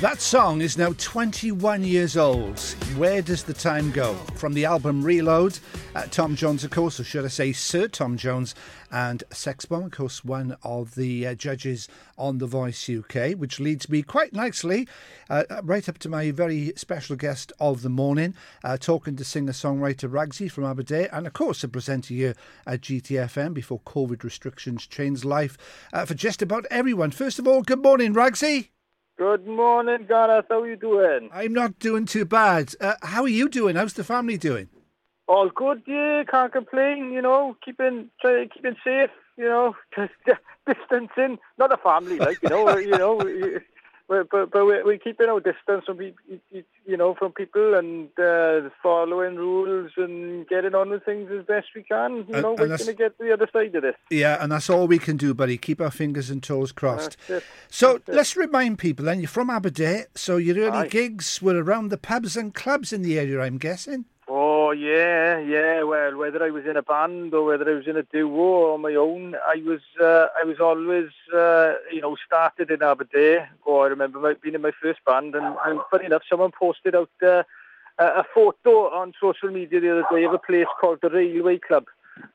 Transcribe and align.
That 0.00 0.22
song 0.22 0.62
is 0.62 0.78
now 0.78 0.94
21 0.96 1.84
years 1.84 2.16
old. 2.16 2.58
Where 2.96 3.20
does 3.20 3.44
the 3.44 3.52
time 3.52 3.90
go? 3.90 4.14
From 4.34 4.54
the 4.54 4.64
album 4.64 5.02
Reload, 5.02 5.58
uh, 5.94 6.06
Tom 6.10 6.34
Jones, 6.36 6.64
of 6.64 6.70
course, 6.70 6.98
or 6.98 7.04
should 7.04 7.26
I 7.26 7.28
say 7.28 7.52
Sir 7.52 7.86
Tom 7.86 8.16
Jones, 8.16 8.54
and 8.90 9.22
Sex 9.30 9.66
Bomb, 9.66 9.84
of 9.84 9.90
course, 9.90 10.24
one 10.24 10.56
of 10.62 10.94
the 10.94 11.26
uh, 11.26 11.34
judges 11.34 11.86
on 12.16 12.38
The 12.38 12.46
Voice 12.46 12.88
UK, 12.88 13.32
which 13.32 13.60
leads 13.60 13.90
me 13.90 14.00
quite 14.00 14.32
nicely 14.32 14.88
uh, 15.28 15.44
right 15.62 15.86
up 15.86 15.98
to 15.98 16.08
my 16.08 16.30
very 16.30 16.72
special 16.76 17.14
guest 17.14 17.52
of 17.60 17.82
the 17.82 17.90
morning, 17.90 18.34
uh, 18.64 18.78
talking 18.78 19.16
to 19.16 19.24
singer 19.24 19.52
songwriter 19.52 20.10
Ragsy 20.10 20.50
from 20.50 20.64
Aberdare, 20.64 21.10
and 21.12 21.26
of 21.26 21.34
course, 21.34 21.62
a 21.62 21.68
presenter 21.68 22.14
here 22.14 22.34
at 22.66 22.80
GTFM 22.80 23.52
before 23.52 23.80
COVID 23.80 24.24
restrictions 24.24 24.86
changed 24.86 25.26
life 25.26 25.58
uh, 25.92 26.06
for 26.06 26.14
just 26.14 26.40
about 26.40 26.64
everyone. 26.70 27.10
First 27.10 27.38
of 27.38 27.46
all, 27.46 27.60
good 27.60 27.82
morning, 27.82 28.14
Ragsy. 28.14 28.70
Good 29.20 29.46
morning, 29.46 30.06
Gareth. 30.08 30.46
How 30.48 30.62
are 30.62 30.66
you 30.66 30.76
doing? 30.76 31.28
I'm 31.30 31.52
not 31.52 31.78
doing 31.78 32.06
too 32.06 32.24
bad. 32.24 32.72
Uh, 32.80 32.94
how 33.02 33.20
are 33.24 33.28
you 33.28 33.50
doing? 33.50 33.76
How's 33.76 33.92
the 33.92 34.02
family 34.02 34.38
doing? 34.38 34.70
All 35.28 35.50
good, 35.54 35.82
yeah. 35.86 36.24
Can't 36.24 36.50
complain. 36.50 37.12
You 37.12 37.20
know, 37.20 37.54
keeping 37.62 38.08
try, 38.22 38.46
keeping 38.46 38.76
safe. 38.82 39.10
You 39.36 39.44
know, 39.44 39.76
distancing. 40.66 41.38
Not 41.58 41.70
a 41.70 41.76
family, 41.76 42.18
like 42.18 42.42
you 42.42 42.48
know. 42.48 42.78
you 42.78 42.96
know, 42.96 43.20
but 44.10 44.28
but, 44.28 44.50
but 44.50 44.66
we're, 44.66 44.84
we're 44.84 44.98
keeping 44.98 45.28
our 45.28 45.38
distance 45.38 45.84
from 45.86 46.00
you 46.00 46.96
know 46.96 47.14
from 47.14 47.30
people 47.30 47.74
and 47.74 48.08
uh, 48.18 48.68
following 48.82 49.36
rules 49.36 49.92
and 49.96 50.48
getting 50.48 50.74
on 50.74 50.90
with 50.90 51.04
things 51.04 51.30
as 51.30 51.46
best 51.46 51.68
we 51.76 51.84
can. 51.84 52.26
You 52.28 52.42
know, 52.42 52.56
we're 52.58 52.66
going 52.66 52.78
to 52.80 52.92
get 52.92 53.16
to 53.18 53.24
the 53.24 53.32
other 53.32 53.48
side 53.52 53.74
of 53.76 53.82
this. 53.82 53.94
Yeah, 54.10 54.42
and 54.42 54.50
that's 54.50 54.68
all 54.68 54.88
we 54.88 54.98
can 54.98 55.16
do, 55.16 55.32
buddy. 55.32 55.56
Keep 55.56 55.80
our 55.80 55.92
fingers 55.92 56.28
and 56.28 56.42
toes 56.42 56.72
crossed. 56.72 57.16
So 57.68 58.00
let's 58.08 58.36
remind 58.36 58.80
people. 58.80 59.04
Then 59.04 59.20
you're 59.20 59.28
from 59.28 59.48
Aberdare, 59.48 60.08
so 60.16 60.38
your 60.38 60.58
early 60.58 60.78
Aye. 60.78 60.88
gigs 60.88 61.40
were 61.40 61.62
around 61.62 61.90
the 61.90 61.98
pubs 61.98 62.36
and 62.36 62.52
clubs 62.52 62.92
in 62.92 63.02
the 63.02 63.16
area. 63.16 63.40
I'm 63.40 63.58
guessing. 63.58 64.06
Oh 64.70 64.72
yeah, 64.72 65.40
yeah. 65.40 65.82
Well, 65.82 66.16
whether 66.16 66.44
I 66.44 66.50
was 66.50 66.64
in 66.64 66.76
a 66.76 66.82
band 66.82 67.34
or 67.34 67.44
whether 67.44 67.68
I 67.68 67.74
was 67.74 67.88
in 67.88 67.96
a 67.96 68.04
duo 68.04 68.30
or 68.30 68.74
on 68.74 68.82
my 68.82 68.94
own, 68.94 69.34
I 69.34 69.60
was 69.66 69.80
uh, 70.00 70.26
I 70.40 70.44
was 70.44 70.60
always 70.60 71.08
uh, 71.34 71.74
you 71.90 72.00
know 72.00 72.14
started 72.24 72.70
in 72.70 72.80
Aberdare. 72.80 73.50
Oh, 73.66 73.80
I 73.80 73.88
remember 73.88 74.32
being 74.36 74.54
in 74.54 74.62
my 74.62 74.70
first 74.80 75.04
band, 75.04 75.34
and, 75.34 75.56
and 75.66 75.80
funny 75.90 76.04
enough, 76.04 76.22
someone 76.30 76.52
posted 76.56 76.94
out 76.94 77.10
uh, 77.20 77.42
a 77.98 78.22
photo 78.32 78.90
on 78.94 79.12
social 79.20 79.50
media 79.50 79.80
the 79.80 79.90
other 79.90 80.06
day 80.08 80.22
of 80.22 80.34
a 80.34 80.38
place 80.38 80.68
called 80.80 81.00
the 81.02 81.10
Railway 81.10 81.58
Club 81.58 81.86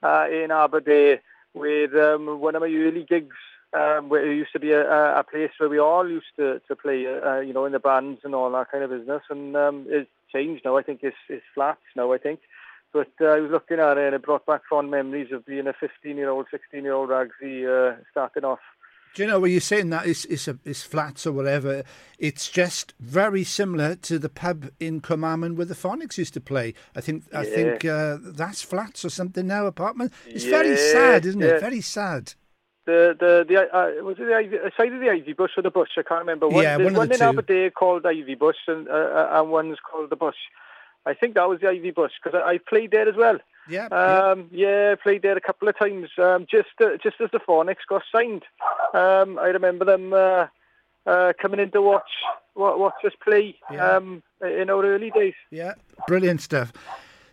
uh, 0.04 0.28
in 0.30 0.52
Aberdare, 0.52 1.22
where 1.54 2.16
um, 2.16 2.42
one 2.42 2.56
of 2.56 2.62
my 2.62 2.68
early 2.68 3.06
gigs. 3.08 3.38
Um, 3.74 4.08
where 4.08 4.26
it 4.32 4.34
used 4.34 4.54
to 4.54 4.60
be 4.60 4.72
a, 4.72 5.20
a 5.20 5.24
place 5.30 5.52
where 5.58 5.68
we 5.68 5.80
all 5.80 6.10
used 6.10 6.34
to, 6.38 6.62
to 6.66 6.78
play, 6.78 7.08
uh, 7.08 7.42
you 7.42 7.52
know, 7.52 7.66
in 7.66 7.74
the 7.74 7.80
bands 7.80 8.22
and 8.24 8.34
all 8.34 8.50
that 8.52 8.72
kind 8.72 8.86
of 8.86 8.90
business. 8.90 9.22
And 9.30 9.58
um, 9.58 9.86
it, 9.90 10.08
changed 10.32 10.64
now. 10.66 10.78
I 10.78 10.84
think 10.84 11.02
it's, 11.04 11.16
it's 11.30 11.44
flats 11.54 11.82
now, 11.96 12.14
I 12.14 12.18
think. 12.18 12.40
But 12.94 13.12
uh, 13.20 13.26
I 13.26 13.40
was 13.40 13.52
looking 13.52 13.80
at 13.80 13.98
it 13.98 14.06
and 14.06 14.16
it 14.16 14.24
brought 14.24 14.46
back 14.46 14.62
fond 14.70 14.90
memories 14.90 15.32
of 15.32 15.46
being 15.46 15.68
a 15.68 15.74
15-year-old, 15.74 16.46
16-year-old 16.54 17.10
Ragsy 17.10 17.66
uh, 17.66 17.98
starting 18.12 18.46
off. 18.46 18.60
Do 19.16 19.24
you 19.24 19.30
know 19.30 19.40
when 19.40 19.52
you're 19.52 19.62
saying 19.62 19.92
that 19.92 20.06
it's, 20.06 20.26
it's, 20.26 20.48
a, 20.48 20.60
it's 20.66 20.84
flats 20.84 21.26
or 21.26 21.32
whatever, 21.32 21.84
it's 22.20 22.50
just 22.50 22.94
very 23.00 23.46
similar 23.46 23.96
to 23.96 24.20
the 24.20 24.28
pub 24.28 24.70
in 24.78 25.00
Cwmaman 25.00 25.56
where 25.56 25.66
the 25.66 25.74
Phonics 25.74 26.18
used 26.18 26.34
to 26.34 26.42
play. 26.42 26.74
I 26.98 27.02
think 27.02 27.24
I 27.34 27.46
think 27.46 27.86
uh, 27.86 28.18
that's 28.22 28.62
flats 28.62 29.06
or 29.06 29.10
something 29.10 29.48
now, 29.48 29.68
apartment. 29.68 30.12
It's 30.28 30.44
yeah, 30.44 30.52
very 30.52 30.76
sad, 30.76 31.26
isn't 31.26 31.40
yeah. 31.40 31.48
it? 31.48 31.62
Very 31.62 31.80
sad. 31.80 32.34
The 32.86 33.16
the 33.20 33.46
the 33.48 33.76
uh, 33.76 34.04
was 34.04 34.18
it 34.20 34.26
the 34.26 34.36
Ivy, 34.36 34.60
uh, 34.60 34.70
side 34.78 34.94
of 34.94 35.00
the 35.00 35.10
Ivy 35.10 35.34
Bush 35.34 35.52
or 35.58 35.64
the 35.64 35.72
Bush? 35.72 35.90
I 35.98 36.04
can't 36.04 36.20
remember. 36.20 36.48
One, 36.48 36.64
yeah, 36.64 36.78
one, 36.78 36.94
one 36.94 37.12
in 37.12 37.22
Aberdare 37.22 37.72
called 37.72 38.06
Ivy 38.06 38.36
Bush 38.36 38.58
and 38.68 38.88
uh, 38.88 38.92
uh, 38.92 39.30
and 39.34 39.50
one's 39.50 39.78
called 39.80 40.12
the 40.12 40.16
Bush. 40.16 40.36
I 41.06 41.16
think 41.16 41.34
that 41.34 41.50
was 41.50 41.62
the 41.62 41.70
Ivy 41.70 41.92
Bush 41.92 42.12
because 42.24 42.40
I, 42.40 42.52
I, 42.52 42.58
played 42.58 42.92
there 42.92 43.08
as 43.08 43.16
well. 43.16 43.38
Yeah, 43.68 43.86
um, 43.88 44.50
yeah, 44.52 44.90
yeah, 44.90 44.96
played 44.96 45.24
there 45.24 45.36
a 45.36 45.42
couple 45.42 45.68
of 45.68 45.78
times. 45.78 46.10
Um, 46.20 46.46
just 46.50 46.70
uh, 46.80 46.98
just 47.02 47.20
as 47.20 47.32
the 47.32 47.40
Phonics 47.40 47.88
got 47.90 48.04
signed, 48.12 48.44
um, 48.94 49.40
I 49.40 49.48
remember 49.48 49.86
them 49.86 50.14
uh, 50.14 50.48
uh, 51.08 51.34
coming 51.42 51.60
in 51.60 51.72
to 51.72 51.82
watch 51.82 52.10
watch 52.56 53.04
us 53.04 53.14
play 53.24 53.56
yeah. 53.72 53.96
um, 53.96 54.22
in 54.42 54.70
our 54.70 54.86
early 54.86 55.10
days. 55.10 55.34
Yeah, 55.50 55.74
brilliant 56.08 56.42
stuff. 56.42 56.72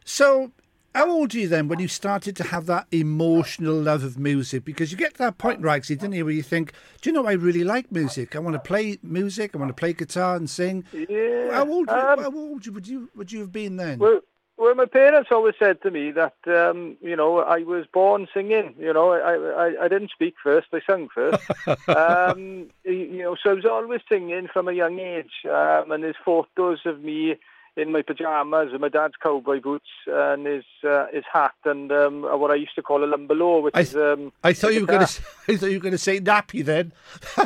So 0.04 0.50
how 0.94 1.10
old 1.10 1.34
are 1.34 1.38
you 1.38 1.48
then 1.48 1.68
when 1.68 1.78
you 1.78 1.88
started 1.88 2.36
to 2.36 2.44
have 2.44 2.66
that 2.66 2.86
emotional 2.92 3.74
love 3.74 4.04
of 4.04 4.18
music? 4.18 4.64
Because 4.64 4.92
you 4.92 4.98
get 4.98 5.14
to 5.14 5.18
that 5.18 5.38
point, 5.38 5.62
Ragsy, 5.62 5.98
didn't 5.98 6.12
you, 6.12 6.24
where 6.24 6.34
you 6.34 6.42
think, 6.42 6.72
do 7.00 7.10
you 7.10 7.14
know, 7.14 7.26
I 7.26 7.32
really 7.32 7.64
like 7.64 7.90
music. 7.90 8.36
I 8.36 8.40
want 8.40 8.54
to 8.54 8.60
play 8.60 8.98
music. 9.02 9.52
I 9.54 9.58
want 9.58 9.70
to 9.70 9.74
play 9.74 9.92
guitar 9.92 10.36
and 10.36 10.48
sing. 10.48 10.84
Yeah. 10.92 11.52
How 11.52 11.68
old, 11.68 11.88
um, 11.88 12.18
how 12.18 12.30
old 12.30 12.66
would 12.66 12.86
you 12.86 13.10
would 13.14 13.32
you 13.32 13.40
have 13.40 13.52
been 13.52 13.76
then? 13.76 13.98
Well, 13.98 14.20
well, 14.58 14.74
my 14.74 14.84
parents 14.84 15.30
always 15.32 15.54
said 15.58 15.82
to 15.82 15.90
me 15.90 16.12
that 16.12 16.36
um, 16.46 16.96
you 17.00 17.16
know 17.16 17.38
I 17.38 17.64
was 17.64 17.86
born 17.92 18.28
singing. 18.32 18.74
You 18.78 18.92
know, 18.92 19.12
I 19.12 19.34
I, 19.34 19.84
I 19.84 19.88
didn't 19.88 20.10
speak 20.10 20.34
first; 20.42 20.68
I 20.72 20.80
sung 20.86 21.08
first. 21.08 21.42
um, 21.88 22.70
you 22.84 23.22
know, 23.22 23.34
so 23.42 23.50
I 23.50 23.54
was 23.54 23.64
always 23.64 24.02
singing 24.08 24.48
from 24.52 24.68
a 24.68 24.72
young 24.72 24.98
age. 24.98 25.32
Um, 25.46 25.90
and 25.90 26.04
there's 26.04 26.16
photos 26.24 26.80
of 26.84 27.02
me 27.02 27.36
in 27.76 27.90
my 27.90 28.02
pajamas 28.02 28.68
and 28.72 28.80
my 28.80 28.88
dad's 28.88 29.14
cowboy 29.22 29.60
boots 29.60 29.88
and 30.06 30.46
his 30.46 30.64
uh, 30.84 31.06
his 31.12 31.24
hat 31.32 31.54
and 31.64 31.90
um, 31.90 32.22
what 32.22 32.50
I 32.50 32.54
used 32.54 32.74
to 32.74 32.82
call 32.82 33.02
a 33.02 33.06
lumbalo, 33.06 33.62
which 33.62 33.74
I, 33.74 33.80
is 33.80 33.96
um, 33.96 34.32
I 34.44 34.52
thought 34.52 34.74
you 34.74 34.82
were 34.82 34.86
going 34.86 35.06
to 35.06 35.22
I 35.48 35.56
thought 35.56 35.70
you 35.70 35.78
were 35.78 35.82
going 35.82 35.92
to 35.92 35.98
say 35.98 36.20
nappy 36.20 36.64
then. 36.64 36.92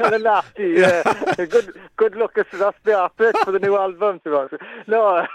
nappy, 0.00 0.78
yeah. 0.78 1.46
good 1.46 1.74
good 1.96 2.14
look. 2.14 2.34
That's 2.34 2.78
the 2.84 2.96
outfit 2.96 3.36
for 3.38 3.52
the 3.52 3.58
new 3.58 3.76
album. 3.76 4.20
To 4.24 4.58
no, 4.86 5.26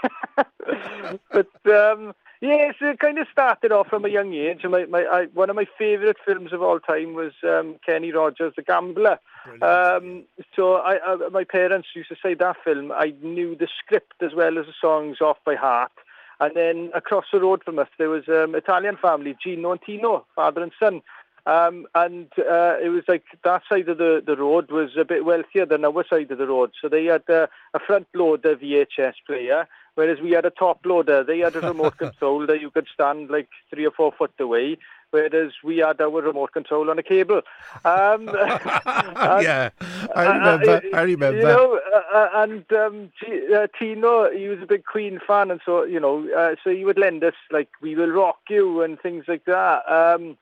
but 1.30 1.50
um, 1.66 2.14
Yes, 2.44 2.74
it 2.82 2.98
kind 2.98 3.18
of 3.18 3.26
started 3.32 3.72
off 3.72 3.86
from 3.88 4.04
a 4.04 4.10
young 4.10 4.34
age. 4.34 4.64
My, 4.64 4.84
my, 4.84 5.04
I, 5.04 5.24
one 5.32 5.48
of 5.48 5.56
my 5.56 5.64
favourite 5.78 6.16
films 6.26 6.52
of 6.52 6.60
all 6.60 6.78
time 6.78 7.14
was 7.14 7.32
um, 7.42 7.76
Kenny 7.86 8.12
Rogers, 8.12 8.52
The 8.54 8.62
Gambler. 8.62 9.18
Um, 9.62 10.24
so 10.54 10.74
I, 10.74 10.98
I, 11.06 11.28
my 11.30 11.44
parents 11.44 11.88
used 11.96 12.10
to 12.10 12.16
say 12.22 12.34
that 12.34 12.56
film, 12.62 12.92
I 12.92 13.14
knew 13.22 13.56
the 13.56 13.66
script 13.78 14.22
as 14.22 14.34
well 14.36 14.58
as 14.58 14.66
the 14.66 14.74
songs 14.78 15.22
off 15.22 15.38
by 15.46 15.54
heart. 15.54 15.92
And 16.38 16.54
then 16.54 16.90
across 16.94 17.24
the 17.32 17.40
road 17.40 17.62
from 17.64 17.78
us, 17.78 17.88
there 17.96 18.10
was 18.10 18.24
an 18.28 18.42
um, 18.42 18.54
Italian 18.54 18.98
family, 19.00 19.34
Gino 19.42 19.72
and 19.72 19.80
Tino, 19.80 20.26
father 20.36 20.62
and 20.62 20.72
son. 20.78 21.00
Um, 21.46 21.86
and 21.94 22.28
uh, 22.38 22.76
it 22.82 22.88
was 22.88 23.04
like 23.06 23.24
that 23.44 23.62
side 23.68 23.88
of 23.88 23.98
the, 23.98 24.22
the 24.24 24.36
road 24.36 24.70
was 24.70 24.90
a 24.98 25.04
bit 25.04 25.24
wealthier 25.24 25.66
than 25.66 25.84
our 25.84 26.04
side 26.08 26.30
of 26.30 26.38
the 26.38 26.46
road. 26.46 26.72
So 26.80 26.88
they 26.88 27.04
had 27.04 27.28
uh, 27.28 27.48
a 27.74 27.78
front 27.78 28.06
loader 28.14 28.56
VHS 28.56 29.14
player 29.26 29.66
Whereas 29.94 30.20
we 30.20 30.32
had 30.32 30.44
a 30.44 30.50
top 30.50 30.84
loader, 30.84 31.22
they 31.22 31.38
had 31.38 31.54
a 31.54 31.60
remote 31.60 31.96
control 31.98 32.46
that 32.46 32.60
you 32.60 32.70
could 32.70 32.86
stand 32.92 33.30
like 33.30 33.48
three 33.70 33.86
or 33.86 33.92
four 33.92 34.12
foot 34.12 34.32
away. 34.38 34.78
Whereas 35.10 35.52
we 35.62 35.78
had 35.78 36.00
our 36.00 36.10
remote 36.10 36.52
control 36.52 36.90
on 36.90 36.98
a 36.98 37.02
cable. 37.02 37.42
Um, 37.84 38.26
yeah, 38.34 39.70
I 40.16 40.26
remember. 40.26 40.82
Uh, 40.92 40.96
I 40.96 41.02
remember. 41.02 41.38
You 41.38 41.44
know, 41.44 41.80
uh, 41.94 42.16
uh 42.16 42.28
and 42.34 42.72
um, 42.72 43.12
uh, 43.54 43.68
Tino, 43.78 44.28
he 44.32 44.48
was 44.48 44.58
a 44.60 44.66
big 44.66 44.84
Queen 44.84 45.20
fan, 45.24 45.52
and 45.52 45.60
so 45.64 45.84
you 45.84 46.00
know, 46.00 46.28
uh, 46.36 46.56
so 46.64 46.70
he 46.70 46.84
would 46.84 46.98
lend 46.98 47.22
us 47.22 47.34
like 47.52 47.68
"We 47.80 47.94
Will 47.94 48.10
Rock 48.10 48.38
You" 48.50 48.82
and 48.82 48.98
things 48.98 49.26
like 49.28 49.44
that. 49.44 49.88
Um, 49.88 50.36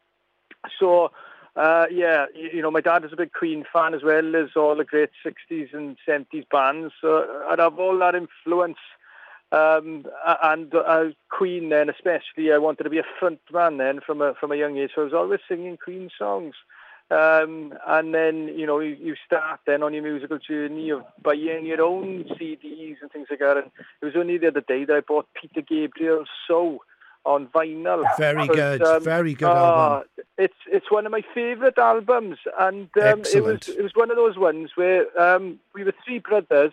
so. 0.78 1.10
Uh, 1.54 1.84
yeah, 1.92 2.24
you, 2.34 2.48
you, 2.54 2.62
know, 2.62 2.70
my 2.70 2.80
dad 2.80 3.04
is 3.04 3.12
a 3.12 3.16
big 3.16 3.30
Queen 3.34 3.62
fan 3.70 3.92
as 3.92 4.02
well 4.02 4.34
as 4.36 4.48
all 4.56 4.74
the 4.74 4.86
great 4.86 5.10
60s 5.22 5.74
and 5.74 5.98
70s 6.08 6.48
bands. 6.50 6.94
So 6.98 7.26
I'd 7.50 7.58
have 7.58 7.78
all 7.78 7.98
that 7.98 8.14
influence 8.14 8.78
um, 9.52 10.06
and 10.42 10.74
uh, 10.74 11.04
Queen 11.28 11.68
then 11.68 11.90
especially, 11.90 12.52
I 12.52 12.58
wanted 12.58 12.84
to 12.84 12.90
be 12.90 12.98
a 12.98 13.04
front 13.20 13.40
man 13.52 13.76
then 13.76 14.00
from 14.00 14.22
a, 14.22 14.34
from 14.34 14.50
a 14.50 14.56
young 14.56 14.78
age. 14.78 14.92
So 14.94 15.02
I 15.02 15.04
was 15.04 15.12
always 15.12 15.40
singing 15.46 15.76
Queen 15.76 16.08
songs. 16.18 16.54
Um, 17.10 17.74
and 17.86 18.14
then, 18.14 18.48
you 18.48 18.66
know, 18.66 18.80
you, 18.80 18.96
you 18.98 19.14
start 19.26 19.60
then 19.66 19.82
on 19.82 19.92
your 19.92 20.02
musical 20.02 20.38
journey 20.38 20.88
of 20.88 21.02
buying 21.22 21.66
your 21.66 21.82
own 21.82 22.24
CDs 22.40 22.96
and 23.02 23.12
things 23.12 23.26
like 23.28 23.40
that. 23.40 23.58
And 23.58 23.66
it 24.00 24.06
was 24.06 24.16
only 24.16 24.38
the 24.38 24.48
other 24.48 24.62
day 24.62 24.86
that 24.86 24.96
I 24.96 25.00
bought 25.00 25.28
Peter 25.38 25.60
Gabriel's 25.60 26.28
So 26.48 26.78
on 27.24 27.46
vinyl. 27.48 28.04
Very 28.18 28.46
good, 28.46 28.82
um, 28.82 29.02
very 29.02 29.34
good 29.34 29.46
uh, 29.46 29.54
album. 29.54 30.08
It's 30.38 30.54
it's 30.66 30.90
one 30.90 31.06
of 31.06 31.12
my 31.12 31.22
favourite 31.34 31.78
albums, 31.78 32.38
and 32.58 32.88
um, 33.00 33.22
it 33.32 33.42
was 33.42 33.68
it 33.68 33.82
was 33.82 33.92
one 33.94 34.10
of 34.10 34.16
those 34.16 34.36
ones 34.36 34.70
where 34.74 35.06
um, 35.20 35.58
we 35.74 35.84
were 35.84 35.94
three 36.04 36.18
brothers, 36.18 36.72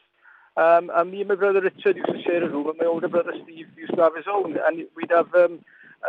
um, 0.58 0.92
and 0.96 1.12
me 1.12 1.20
and 1.22 1.30
my 1.30 1.36
brother 1.36 1.62
Richard 1.62 1.98
used 1.98 2.12
to 2.12 2.22
share 2.24 2.44
a 2.44 2.50
room, 2.50 2.70
and 2.70 2.78
my 2.78 2.86
older 2.86 3.08
brother 3.08 3.34
Steve 3.44 3.68
used 3.78 3.96
to 3.96 4.02
have 4.02 4.16
his 4.16 4.26
own, 4.32 4.58
and 4.66 4.86
we'd 4.96 5.12
have, 5.12 5.34
um, 5.36 5.60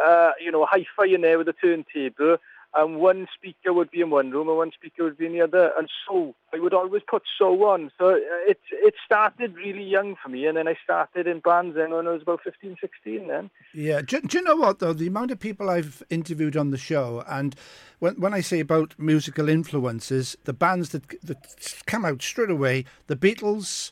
uh, 0.02 0.32
you 0.40 0.50
know, 0.50 0.66
hi-fi 0.66 1.06
in 1.06 1.20
there 1.20 1.38
with 1.38 1.48
a 1.48 1.52
turntable, 1.52 2.38
and 2.74 2.96
one 2.96 3.26
speaker 3.34 3.72
would 3.72 3.90
be 3.90 4.00
in 4.00 4.10
one 4.10 4.30
room 4.30 4.48
and 4.48 4.56
one 4.56 4.70
speaker 4.72 5.04
would 5.04 5.18
be 5.18 5.26
in 5.26 5.32
the 5.32 5.40
other. 5.40 5.72
And 5.76 5.88
so 6.06 6.34
I 6.54 6.58
would 6.58 6.72
always 6.72 7.02
put 7.08 7.22
so 7.38 7.64
on. 7.64 7.90
So 7.98 8.10
it 8.46 8.60
it 8.72 8.94
started 9.04 9.56
really 9.56 9.82
young 9.82 10.16
for 10.22 10.28
me, 10.28 10.46
and 10.46 10.56
then 10.56 10.68
I 10.68 10.76
started 10.82 11.26
in 11.26 11.40
bands 11.40 11.76
then 11.76 11.90
when 11.90 12.06
I 12.06 12.12
was 12.12 12.22
about 12.22 12.40
15, 12.42 12.76
16 12.80 13.28
then. 13.28 13.50
Yeah. 13.74 14.02
Do, 14.02 14.20
do 14.20 14.38
you 14.38 14.44
know 14.44 14.56
what 14.56 14.78
though? 14.78 14.92
The 14.92 15.08
amount 15.08 15.30
of 15.30 15.40
people 15.40 15.68
I've 15.68 16.02
interviewed 16.10 16.56
on 16.56 16.70
the 16.70 16.78
show, 16.78 17.24
and 17.28 17.56
when 17.98 18.20
when 18.20 18.34
I 18.34 18.40
say 18.40 18.60
about 18.60 18.94
musical 18.98 19.48
influences, 19.48 20.36
the 20.44 20.52
bands 20.52 20.90
that 20.90 21.08
that 21.24 21.82
come 21.86 22.04
out 22.04 22.22
straight 22.22 22.50
away, 22.50 22.84
the 23.08 23.16
Beatles, 23.16 23.90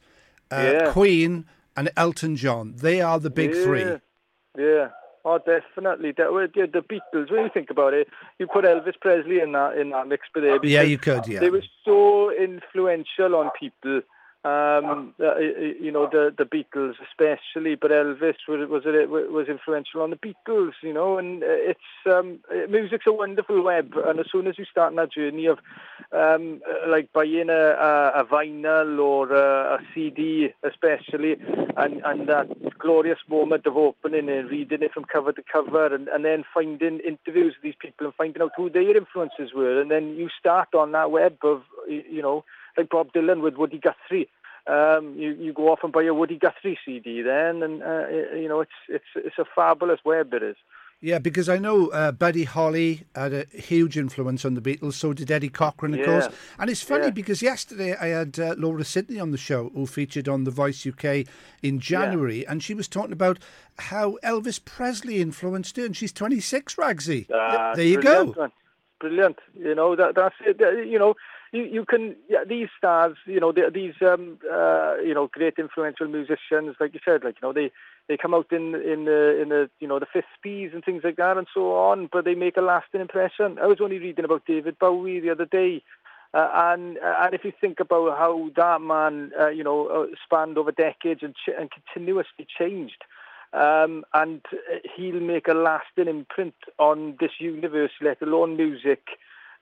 uh, 0.53 0.73
Yeah. 0.73 0.93
Queen, 0.93 1.47
and 1.77 1.91
Elton 1.97 2.37
John. 2.37 2.75
They 2.77 3.01
are 3.01 3.21
the 3.21 3.31
big 3.31 3.55
yeah. 3.55 3.63
three. 3.65 3.85
Yeah. 4.59 4.89
Oh, 5.31 5.37
definitely. 5.37 6.15
Yeah, 6.17 6.67
the 6.73 6.83
Beatles. 6.83 7.31
When 7.31 7.45
you 7.45 7.51
think 7.53 7.69
about 7.69 7.93
it, 7.93 8.09
you 8.39 8.47
put 8.47 8.65
Elvis 8.65 8.99
Presley 8.99 9.41
in 9.41 9.53
that 9.53 9.77
in 9.77 9.91
that 9.91 10.09
mix, 10.09 10.27
but. 10.33 10.65
Yeah, 10.65 10.81
you 10.81 10.97
could. 10.97 11.29
Yeah. 11.29 11.41
They 11.41 11.51
were 11.51 11.65
so 11.85 12.33
influential 12.33 13.35
on 13.35 13.51
people. 13.61 14.01
Um, 14.45 15.15
uh, 15.21 15.37
you 15.39 15.91
know 15.91 16.09
the 16.09 16.33
the 16.39 16.45
Beatles 16.45 16.95
especially, 17.11 17.75
but 17.75 17.91
Elvis 17.91 18.37
was 18.47 18.69
was 18.69 18.85
it 18.87 19.11
was 19.11 19.49
influential 19.49 20.01
on 20.01 20.11
the 20.11 20.17
Beatles. 20.17 20.75
You 20.81 20.93
know, 20.93 21.19
and 21.19 21.43
uh, 21.43 21.47
it's 21.49 21.81
um, 22.07 22.39
uh, 22.49 22.69
music's 22.71 23.09
a 23.09 23.13
wonderful 23.13 23.61
web, 23.65 23.95
and 23.97 24.21
as 24.21 24.27
soon 24.31 24.47
as 24.47 24.57
you 24.57 24.65
start 24.65 24.91
on 24.91 24.97
that 24.97 25.13
journey 25.13 25.47
of 25.47 25.59
um, 26.13 26.61
uh, 26.71 26.89
like 26.89 27.13
buying 27.13 27.51
a, 27.51 27.53
a, 27.53 28.21
a 28.21 28.25
vinyl 28.27 29.01
or 29.01 29.33
a, 29.33 29.75
a 29.75 29.79
CD, 29.93 30.55
especially, 30.63 31.37
and 31.77 32.01
and 32.05 32.29
that 32.29 32.79
glorious 32.79 33.19
moment 33.29 33.67
of 33.67 33.77
opening 33.77 34.29
and 34.29 34.51
reading 34.51 34.85
it 34.85 34.95
from 34.95 35.05
cover 35.05 35.33
to 35.33 35.43
cover, 35.53 35.93
and, 35.93 36.07
and 36.07 36.25
then 36.25 36.45
finding 36.55 37.01
interviews 37.01 37.55
with 37.57 37.63
these 37.65 37.75
people 37.81 38.07
and 38.07 38.15
finding 38.15 38.41
out 38.41 38.53
who 38.57 38.71
their 38.71 38.97
influences 38.97 39.53
were, 39.53 39.81
and 39.81 39.91
then 39.91 40.15
you 40.15 40.29
start 40.39 40.69
on 40.77 40.93
that 40.93 41.11
web 41.11 41.37
of 41.43 41.65
you 41.89 42.23
know 42.23 42.45
like 42.79 42.89
Bob 42.91 43.13
Dylan 43.13 43.43
with 43.43 43.57
Woody 43.57 43.79
Guthrie. 43.79 44.29
Um, 44.67 45.15
you 45.17 45.31
you 45.33 45.53
go 45.53 45.73
off 45.73 45.81
and 45.83 45.93
buy 45.93 46.05
a 46.05 46.15
Woody 46.15 46.37
Guthrie 46.39 46.79
CD 46.85 47.23
then, 47.23 47.63
and 47.63 47.83
uh, 47.83 48.07
you 48.37 48.49
know 48.49 48.61
it's 48.61 48.71
it's 48.89 49.05
it's 49.17 49.39
a 49.39 49.45
fabulous 49.55 50.01
web 50.05 50.33
it 50.35 50.43
is. 50.43 50.57
Yeah, 51.01 51.21
because 51.21 51.49
I 51.49 51.59
know 51.59 51.89
uh, 51.91 52.11
Buddy 52.11 52.43
Holly 52.43 53.05
had 53.15 53.33
a 53.33 53.45
huge 53.55 53.97
influence 53.97 54.45
on 54.45 54.55
the 54.55 54.61
Beatles. 54.61 54.95
So 54.95 55.13
did 55.13 55.31
Eddie 55.31 55.49
Cochran, 55.49 55.95
of 55.95 56.01
Yeah. 56.01 56.07
course. 56.07 56.29
And 56.59 56.69
it's 56.69 56.83
funny 56.83 57.05
Yeah. 57.05 57.11
because 57.11 57.41
yesterday 57.41 57.95
I 57.97 58.09
had 58.09 58.37
uh, 58.41 58.57
Laura 58.59 58.83
Sidney 58.83 59.21
on 59.21 59.31
the 59.31 59.39
show, 59.39 59.71
who 59.75 59.87
featured 59.87 60.29
on 60.29 60.43
The 60.43 60.51
Voice 60.51 60.85
UK 60.85 61.25
in 61.63 61.79
January, 61.79 62.45
and 62.49 62.65
she 62.65 62.75
was 62.75 62.89
talking 62.89 63.13
about 63.13 63.39
how 63.79 64.19
Elvis 64.25 64.63
Presley 64.63 65.21
influenced 65.21 65.77
her, 65.77 65.85
and 65.87 65.97
she's 65.97 66.13
26, 66.13 66.75
Ragsy. 66.75 67.27
Ah, 67.33 67.75
there 67.77 67.85
you 67.85 68.01
brilliant, 68.01 68.35
go. 68.35 68.49
Brilliant. 68.99 69.39
You 69.55 69.77
know 69.77 69.95
that 69.95 70.17
that's 70.17 70.35
it. 70.45 70.61
Uh, 70.61 70.71
You 70.71 70.99
know, 70.99 71.15
you 71.53 71.63
you 71.65 71.85
can 71.85 72.17
yeah, 72.29 72.45
these 72.47 72.69
stars. 72.77 73.17
You 73.27 73.41
know, 73.41 73.53
they, 73.53 73.63
these 73.73 73.95
um 74.03 74.39
uh 74.51 74.97
you 75.05 75.15
know 75.15 75.29
great 75.33 75.55
influential 75.59 76.09
musicians, 76.09 76.77
like 76.81 76.95
you 76.95 77.01
said, 77.05 77.25
like 77.25 77.37
you 77.41 77.49
know 77.49 77.53
they 77.53 77.71
they 78.09 78.17
come 78.17 78.35
out 78.35 78.51
in 78.53 78.75
in 78.75 79.05
the 79.05 79.41
in 79.41 79.49
the 79.49 79.71
you 79.81 79.89
know 79.89 79.99
the 79.99 80.07
fifties 80.07 80.71
and 80.75 80.85
things 80.85 81.03
like 81.05 81.17
that 81.17 81.39
and 81.39 81.47
so 81.53 81.75
on, 81.77 82.09
but 82.13 82.25
they 82.25 82.35
make 82.35 82.57
a 82.57 82.63
lasting 82.63 83.01
impression. 83.01 83.59
I 83.59 83.67
was 83.67 83.81
only 83.81 83.99
reading 83.99 84.25
about 84.25 84.47
David 84.47 84.79
Bowie 84.79 85.21
the 85.21 85.31
other 85.31 85.47
day. 85.47 85.83
Uh, 86.35 86.51
and 86.53 86.99
uh, 86.99 87.15
and 87.23 87.33
if 87.33 87.43
you 87.43 87.53
think 87.59 87.81
about 87.81 88.19
how 88.19 88.51
that 88.55 88.83
man, 88.83 89.33
uh, 89.41 89.49
you 89.49 89.65
know, 89.65 89.87
uh, 89.87 90.07
spanned 90.23 90.59
over 90.59 90.71
decades 90.71 91.21
and, 91.23 91.35
ch- 91.35 91.55
and 91.59 91.71
continuously 91.71 92.47
changed, 92.59 93.03
um, 93.55 94.05
and 94.13 94.43
he'll 94.95 95.21
make 95.21 95.49
a 95.49 95.55
lasting 95.55 96.07
imprint 96.07 96.55
on 96.79 97.17
this 97.19 97.31
universe, 97.39 97.93
let 98.03 98.21
alone 98.21 98.59
music, 98.59 99.01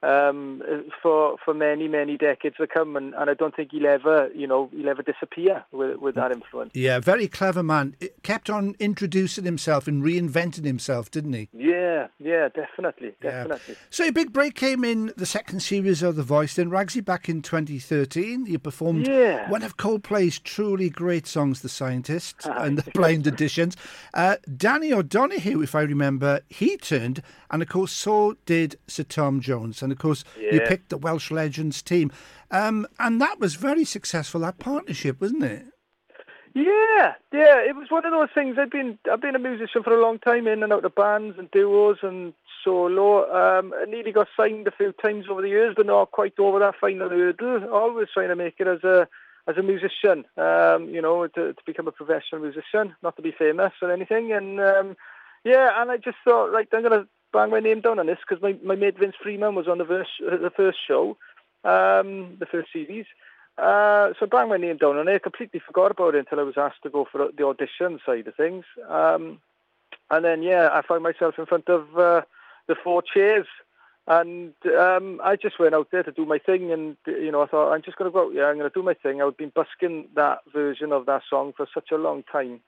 um, 0.03 0.61
for 1.01 1.37
for 1.43 1.53
many 1.53 1.87
many 1.87 2.17
decades 2.17 2.57
to 2.57 2.67
come. 2.67 2.95
And, 2.95 3.13
and 3.15 3.29
I 3.29 3.33
don't 3.33 3.55
think 3.55 3.71
he'll 3.71 3.87
ever, 3.87 4.29
you 4.35 4.47
know, 4.47 4.69
he'll 4.75 4.89
ever 4.89 5.03
disappear 5.03 5.63
with 5.71 5.97
with 5.97 6.15
that 6.15 6.31
influence. 6.31 6.71
Yeah, 6.73 6.99
very 6.99 7.27
clever 7.27 7.63
man. 7.63 7.95
It 7.99 8.21
kept 8.23 8.49
on 8.49 8.75
introducing 8.79 9.45
himself 9.45 9.87
and 9.87 10.03
reinventing 10.03 10.65
himself, 10.65 11.09
didn't 11.11 11.33
he? 11.33 11.49
Yeah, 11.53 12.07
yeah, 12.19 12.49
definitely, 12.49 13.13
Yeah. 13.23 13.43
definitely. 13.43 13.75
So 13.89 14.03
your 14.03 14.13
big 14.13 14.31
break 14.33 14.55
came 14.55 14.83
in 14.83 15.13
the 15.17 15.25
second 15.25 15.61
series 15.61 16.03
of 16.03 16.15
The 16.15 16.23
Voice. 16.23 16.55
Then 16.55 16.69
Ragsy 16.69 17.03
back 17.03 17.27
in 17.29 17.41
2013, 17.41 18.45
you 18.45 18.59
performed 18.59 19.07
Yeah. 19.07 19.49
one 19.49 19.63
of 19.63 19.77
Coldplay's 19.77 20.39
truly 20.39 20.89
great 20.89 21.27
songs, 21.27 21.61
"The 21.61 21.69
Scientist" 21.69 22.45
and 22.45 22.77
the 22.77 22.91
Blind 22.93 23.25
Auditions. 23.25 23.75
Uh, 24.13 24.37
Danny 24.55 24.91
O'Donoghue, 24.93 25.61
if 25.61 25.75
I 25.75 25.81
remember, 25.81 26.41
he 26.49 26.77
turned, 26.77 27.21
and 27.51 27.61
of 27.61 27.67
course, 27.69 27.91
so 27.91 28.35
did 28.45 28.77
Sir 28.87 29.03
Tom 29.03 29.39
Jones, 29.41 29.81
and 29.87 29.93
of 29.93 29.99
course, 29.99 30.25
you 30.37 30.59
picked 30.59 30.89
the 30.89 30.97
Welsh 30.97 31.31
Legends 31.31 31.81
team, 31.81 32.11
um, 32.51 32.85
and 32.99 33.21
that 33.21 33.39
was 33.39 33.55
very 33.55 33.85
successful. 33.85 34.41
That 34.41 34.59
partnership, 34.59 35.21
wasn't 35.21 35.43
it? 35.43 35.65
Yeah, 36.53 37.13
yeah. 37.31 37.59
It 37.59 37.75
was 37.75 37.89
one 37.89 38.05
of 38.05 38.11
those 38.11 38.29
things. 38.35 38.57
I've 38.59 38.71
been 38.71 38.99
I've 39.09 39.21
been 39.21 39.35
a 39.35 39.39
musician 39.39 39.83
for 39.83 39.93
a 39.97 40.01
long 40.01 40.19
time, 40.19 40.45
in 40.45 40.61
and 40.61 40.73
out 40.73 40.83
of 40.83 40.95
bands 40.95 41.37
and 41.37 41.49
duos 41.51 41.99
and 42.01 42.33
solo. 42.65 43.23
Um, 43.31 43.73
I 43.79 43.85
nearly 43.85 44.11
got 44.11 44.27
signed 44.35 44.67
a 44.67 44.71
few 44.71 44.91
times 44.91 45.25
over 45.29 45.41
the 45.41 45.49
years, 45.49 45.75
but 45.77 45.85
not 45.85 46.11
quite 46.11 46.37
over 46.37 46.59
that 46.59 46.75
final 46.81 47.09
hurdle. 47.09 47.69
Always 47.71 48.09
trying 48.13 48.29
to 48.29 48.35
make 48.35 48.55
it 48.59 48.67
as 48.67 48.83
a 48.83 49.07
as 49.47 49.55
a 49.55 49.63
musician. 49.63 50.25
Um, 50.35 50.89
you 50.89 51.01
know, 51.01 51.27
to, 51.27 51.53
to 51.53 51.61
become 51.65 51.87
a 51.87 51.91
professional 51.93 52.41
musician, 52.41 52.95
not 53.01 53.15
to 53.15 53.21
be 53.21 53.31
famous 53.31 53.71
or 53.81 53.91
anything. 53.91 54.33
And 54.33 54.59
um, 54.59 54.97
yeah, 55.43 55.81
and 55.81 55.91
I 55.91 55.97
just 55.97 56.17
thought, 56.25 56.51
right, 56.51 56.67
I'm 56.73 56.83
gonna 56.83 57.07
bang 57.33 57.49
my 57.49 57.59
name 57.59 57.81
down 57.81 57.99
on 57.99 58.07
this 58.07 58.19
because 58.27 58.41
my 58.41 58.57
my 58.63 58.75
mate 58.75 58.97
Vince 58.97 59.15
Freeman 59.21 59.55
was 59.55 59.67
on 59.67 59.77
the 59.77 59.85
first 59.85 60.11
the 60.19 60.51
first 60.55 60.79
show, 60.87 61.17
um, 61.63 62.37
the 62.39 62.47
first 62.51 62.71
series. 62.71 63.05
Uh, 63.57 64.13
so 64.19 64.25
I 64.25 64.29
banged 64.29 64.49
my 64.49 64.57
name 64.57 64.77
down 64.77 64.97
on 64.97 65.07
it. 65.07 65.23
Completely 65.23 65.59
forgot 65.65 65.91
about 65.91 66.13
it 66.13 66.19
until 66.19 66.39
I 66.39 66.43
was 66.43 66.57
asked 66.57 66.83
to 66.83 66.89
go 66.89 67.07
for 67.11 67.29
the 67.35 67.45
audition 67.45 67.99
side 68.05 68.27
of 68.27 68.35
things. 68.35 68.65
Um, 68.87 69.39
and 70.11 70.23
then, 70.23 70.43
yeah, 70.43 70.69
I 70.71 70.81
found 70.83 71.03
myself 71.03 71.35
in 71.39 71.47
front 71.47 71.67
of 71.67 71.97
uh, 71.97 72.21
the 72.67 72.75
four 72.75 73.01
chairs. 73.01 73.47
And 74.05 74.53
um, 74.77 75.19
I 75.23 75.35
just 75.35 75.59
went 75.59 75.75
out 75.75 75.89
there 75.91 76.03
to 76.03 76.11
do 76.11 76.25
my 76.25 76.37
thing. 76.37 76.71
And, 76.71 76.97
you 77.07 77.31
know, 77.31 77.41
I 77.41 77.47
thought, 77.47 77.73
I'm 77.73 77.81
just 77.81 77.97
going 77.97 78.09
to 78.09 78.13
go 78.13 78.27
out. 78.27 78.49
I'm 78.49 78.57
going 78.57 78.69
to 78.69 78.73
do 78.73 78.83
my 78.83 78.93
thing. 78.93 79.21
I've 79.21 79.35
been 79.35 79.51
busking 79.53 80.07
that 80.15 80.39
version 80.53 80.93
of 80.93 81.07
that 81.07 81.23
song 81.29 81.53
for 81.57 81.67
such 81.73 81.89
a 81.91 81.97
long 81.97 82.23
time 82.31 82.61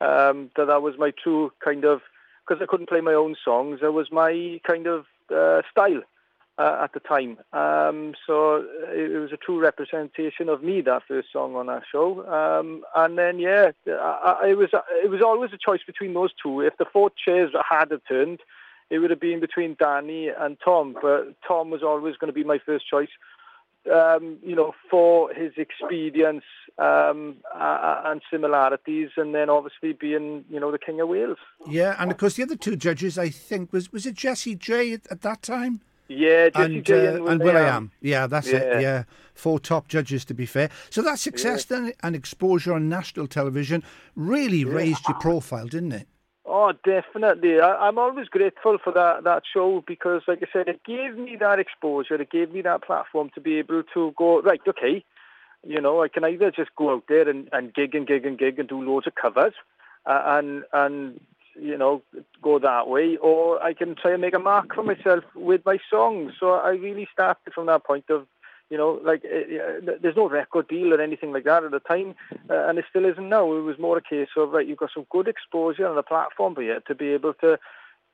um, 0.00 0.50
that 0.56 0.66
that 0.68 0.82
was 0.82 0.94
my 0.96 1.12
true 1.22 1.52
kind 1.62 1.84
of, 1.84 2.00
because 2.48 2.62
I 2.62 2.66
couldn't 2.66 2.88
play 2.88 3.00
my 3.00 3.14
own 3.14 3.36
songs, 3.44 3.80
it 3.82 3.92
was 3.92 4.10
my 4.10 4.60
kind 4.66 4.86
of 4.86 5.04
uh, 5.34 5.62
style 5.70 6.00
uh, 6.58 6.80
at 6.82 6.92
the 6.92 7.00
time. 7.00 7.38
Um, 7.52 8.14
so 8.26 8.64
it, 8.88 9.12
it 9.12 9.18
was 9.18 9.32
a 9.32 9.36
true 9.36 9.60
representation 9.60 10.48
of 10.48 10.62
me 10.62 10.80
that 10.82 11.02
first 11.06 11.28
song 11.32 11.54
on 11.54 11.66
that 11.66 11.82
show. 11.90 12.26
Um, 12.26 12.82
and 12.96 13.18
then 13.18 13.38
yeah, 13.38 13.70
I, 13.86 14.38
I, 14.42 14.48
it 14.48 14.58
was 14.58 14.70
it 15.04 15.10
was 15.10 15.22
always 15.22 15.52
a 15.52 15.58
choice 15.58 15.80
between 15.86 16.14
those 16.14 16.30
two. 16.42 16.60
If 16.60 16.76
the 16.78 16.86
four 16.92 17.10
chairs 17.24 17.52
had 17.68 17.92
turned, 18.08 18.40
it 18.90 18.98
would 18.98 19.10
have 19.10 19.20
been 19.20 19.40
between 19.40 19.76
Danny 19.78 20.28
and 20.28 20.56
Tom. 20.64 20.96
But 21.00 21.34
Tom 21.46 21.70
was 21.70 21.82
always 21.82 22.16
going 22.16 22.28
to 22.28 22.34
be 22.34 22.44
my 22.44 22.58
first 22.58 22.88
choice. 22.88 23.10
Um, 23.90 24.38
you 24.42 24.54
know, 24.54 24.74
for 24.90 25.32
his 25.32 25.52
experience 25.56 26.44
um, 26.78 27.36
uh, 27.54 28.02
and 28.04 28.20
similarities, 28.30 29.10
and 29.16 29.34
then 29.34 29.48
obviously 29.48 29.92
being, 29.92 30.44
you 30.50 30.60
know, 30.60 30.70
the 30.70 30.78
King 30.78 31.00
of 31.00 31.08
Wales. 31.08 31.38
Yeah, 31.66 31.96
and 31.98 32.10
of 32.10 32.18
course 32.18 32.34
the 32.34 32.42
other 32.42 32.56
two 32.56 32.76
judges, 32.76 33.18
I 33.18 33.30
think, 33.30 33.72
was 33.72 33.92
was 33.92 34.04
it 34.06 34.14
Jessie 34.14 34.54
J 34.54 34.92
at, 34.92 35.06
at 35.10 35.22
that 35.22 35.42
time? 35.42 35.80
Yeah, 36.08 36.48
Jessie 36.50 36.76
and, 36.76 36.84
J 36.84 37.06
uh, 37.06 37.14
and, 37.14 37.28
and 37.28 37.42
Will 37.42 37.56
I 37.56 37.62
Am. 37.62 37.92
Yeah, 38.00 38.26
that's 38.26 38.48
it. 38.48 38.62
Yeah. 38.62 38.80
Yeah, 38.80 39.04
four 39.34 39.58
top 39.58 39.88
judges 39.88 40.24
to 40.26 40.34
be 40.34 40.46
fair. 40.46 40.70
So 40.90 41.02
that 41.02 41.18
success 41.18 41.64
then 41.64 41.92
and 42.02 42.14
exposure 42.14 42.72
on 42.72 42.88
national 42.88 43.26
television 43.26 43.82
really 44.16 44.64
raised 44.64 45.06
your 45.08 45.18
profile, 45.18 45.66
didn't 45.66 45.92
it? 45.92 46.08
Oh, 46.50 46.72
definitely. 46.82 47.60
I, 47.60 47.88
I'm 47.88 47.98
always 47.98 48.28
grateful 48.28 48.78
for 48.82 48.90
that, 48.94 49.24
that 49.24 49.42
show 49.52 49.84
because, 49.86 50.22
like 50.26 50.42
I 50.42 50.46
said, 50.50 50.66
it 50.66 50.82
gave 50.82 51.14
me 51.14 51.36
that 51.38 51.58
exposure. 51.58 52.14
It 52.14 52.30
gave 52.30 52.52
me 52.52 52.62
that 52.62 52.82
platform 52.82 53.30
to 53.34 53.40
be 53.40 53.58
able 53.58 53.82
to 53.92 54.14
go, 54.16 54.40
right, 54.40 54.60
okay, 54.66 55.04
you 55.66 55.78
know, 55.78 56.02
I 56.02 56.08
can 56.08 56.24
either 56.24 56.50
just 56.50 56.74
go 56.74 56.94
out 56.94 57.04
there 57.06 57.28
and, 57.28 57.50
and 57.52 57.74
gig 57.74 57.94
and 57.94 58.06
gig 58.06 58.24
and 58.24 58.38
gig 58.38 58.58
and 58.58 58.66
do 58.66 58.82
loads 58.82 59.06
of 59.06 59.14
covers 59.14 59.52
uh, 60.06 60.22
and, 60.24 60.64
and, 60.72 61.20
you 61.60 61.76
know, 61.76 62.02
go 62.40 62.58
that 62.58 62.88
way, 62.88 63.18
or 63.20 63.62
I 63.62 63.74
can 63.74 63.94
try 63.94 64.12
and 64.12 64.22
make 64.22 64.34
a 64.34 64.38
mark 64.38 64.74
for 64.74 64.82
myself 64.82 65.24
with 65.34 65.66
my 65.66 65.76
songs. 65.90 66.32
So 66.40 66.52
I 66.52 66.70
really 66.70 67.08
started 67.12 67.52
from 67.52 67.66
that 67.66 67.84
point 67.84 68.06
of, 68.08 68.26
you 68.70 68.76
know, 68.76 69.00
like 69.02 69.24
uh, 69.24 69.92
there's 70.02 70.16
no 70.16 70.28
record 70.28 70.68
deal 70.68 70.92
or 70.92 71.00
anything 71.00 71.32
like 71.32 71.44
that 71.44 71.64
at 71.64 71.70
the 71.70 71.80
time, 71.80 72.14
uh, 72.50 72.68
and 72.68 72.78
it 72.78 72.84
still 72.90 73.04
isn't 73.06 73.28
now. 73.28 73.52
It 73.54 73.60
was 73.60 73.78
more 73.78 73.98
a 73.98 74.02
case 74.02 74.28
of 74.36 74.50
right, 74.50 74.66
you've 74.66 74.78
got 74.78 74.90
some 74.92 75.06
good 75.10 75.28
exposure 75.28 75.86
on 75.86 75.96
the 75.96 76.02
platform 76.02 76.54
for 76.54 76.62
you 76.62 76.78
to 76.86 76.94
be 76.94 77.08
able 77.08 77.34
to 77.34 77.58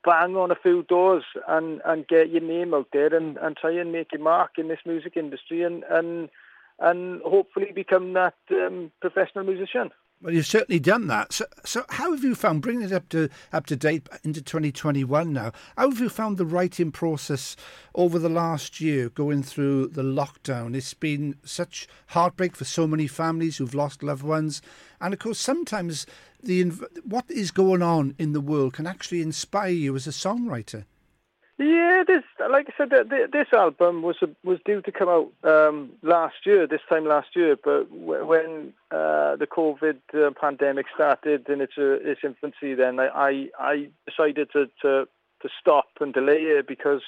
bang 0.03 0.35
on 0.35 0.51
a 0.51 0.55
few 0.55 0.83
doors 0.83 1.23
and 1.47 1.81
and 1.83 2.07
get 2.07 2.29
your 2.29 2.41
name 2.41 2.73
out 2.73 2.87
there 2.93 3.13
and 3.13 3.37
and 3.37 3.57
try 3.57 3.71
and 3.71 3.91
make 3.91 4.11
your 4.13 4.21
mark 4.21 4.51
in 4.57 4.67
this 4.67 4.79
music 4.85 5.17
industry 5.17 5.63
and 5.63 5.83
and 5.89 6.29
and 6.79 7.21
hopefully 7.23 7.71
become 7.73 8.13
that 8.13 8.35
um, 8.51 8.91
professional 9.01 9.43
musician. 9.43 9.91
Well, 10.21 10.33
you've 10.33 10.45
certainly 10.45 10.79
done 10.79 11.07
that. 11.07 11.33
So, 11.33 11.45
so 11.65 11.85
how 11.89 12.11
have 12.11 12.23
you 12.23 12.35
found 12.35 12.61
bringing 12.61 12.83
it 12.83 12.93
up 12.93 13.09
to 13.09 13.29
up 13.51 13.65
to 13.67 13.75
date 13.75 14.07
into 14.23 14.41
2021 14.41 15.33
now? 15.33 15.51
How 15.77 15.89
have 15.89 15.99
you 15.99 16.09
found 16.09 16.37
the 16.37 16.45
writing 16.45 16.91
process 16.91 17.55
over 17.93 18.17
the 18.17 18.29
last 18.29 18.79
year, 18.79 19.09
going 19.09 19.43
through 19.43 19.89
the 19.89 20.03
lockdown? 20.03 20.73
It's 20.73 20.93
been 20.93 21.35
such 21.43 21.87
heartbreak 22.07 22.55
for 22.55 22.63
so 22.63 22.87
many 22.87 23.07
families 23.07 23.57
who've 23.57 23.75
lost 23.75 24.03
loved 24.03 24.23
ones, 24.23 24.61
and 25.01 25.13
of 25.13 25.19
course, 25.19 25.37
sometimes 25.37 26.05
the 26.41 26.63
what 27.03 27.29
is 27.29 27.51
going 27.51 27.81
on 27.81 28.15
in 28.17 28.31
the 28.31 28.41
world 28.41 28.73
can 28.73 28.87
actually 28.87 29.21
inspire 29.21 29.69
you 29.69 29.95
as 29.95 30.07
a 30.07 30.11
songwriter. 30.11 30.85
Yeah, 31.57 32.03
this 32.05 32.23
like 32.51 32.67
I 32.67 32.73
said, 32.77 33.09
this 33.31 33.47
album 33.53 34.01
was 34.01 34.17
was 34.43 34.59
due 34.65 34.81
to 34.81 34.91
come 34.91 35.07
out 35.07 35.31
um, 35.49 35.91
last 36.01 36.45
year, 36.45 36.67
this 36.67 36.81
time 36.89 37.05
last 37.05 37.29
year. 37.33 37.55
But 37.55 37.89
when 37.89 38.73
uh, 38.91 39.37
the 39.37 39.47
COVID 39.47 39.99
uh, 40.13 40.31
pandemic 40.31 40.87
started 40.93 41.47
in 41.47 41.61
its 41.61 41.77
uh, 41.77 41.99
its 42.01 42.21
infancy, 42.25 42.73
then 42.73 42.99
I 42.99 43.47
I 43.57 43.87
decided 44.05 44.51
to, 44.51 44.69
to 44.81 45.07
to 45.41 45.49
stop 45.61 45.87
and 46.01 46.13
delay 46.13 46.41
it 46.41 46.67
because 46.67 47.03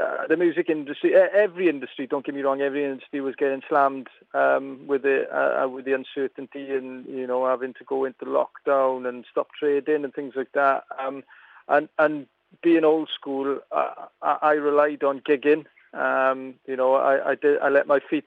uh, 0.00 0.26
the 0.28 0.36
music 0.36 0.70
industry, 0.70 1.14
every 1.14 1.68
industry, 1.68 2.06
don't 2.06 2.24
get 2.24 2.36
me 2.36 2.42
wrong, 2.42 2.60
every 2.60 2.84
industry 2.84 3.20
was 3.20 3.34
getting 3.36 3.62
slammed 3.68 4.08
um, 4.32 4.86
with 4.86 5.02
the 5.02 5.26
uh, 5.32 5.64
uh, 5.64 5.68
with 5.68 5.86
the 5.86 5.92
uncertainty 5.92 6.70
and 6.70 7.04
you 7.06 7.26
know 7.26 7.46
having 7.46 7.74
to 7.74 7.84
go 7.84 8.04
into 8.04 8.24
lockdown 8.26 9.08
and 9.08 9.24
stop 9.28 9.48
trading 9.58 10.04
and 10.04 10.14
things 10.14 10.34
like 10.36 10.52
that. 10.52 10.84
Um, 11.00 11.24
and 11.68 11.88
and 11.98 12.26
being 12.62 12.84
old 12.84 13.08
school, 13.14 13.58
I, 13.72 14.06
I 14.22 14.52
relied 14.52 15.02
on 15.02 15.20
gigging. 15.20 15.66
Um, 15.92 16.54
you 16.66 16.76
know, 16.76 16.94
I, 16.94 17.30
I 17.30 17.34
did. 17.34 17.58
I 17.60 17.68
let 17.68 17.86
my 17.86 18.00
feet 18.00 18.26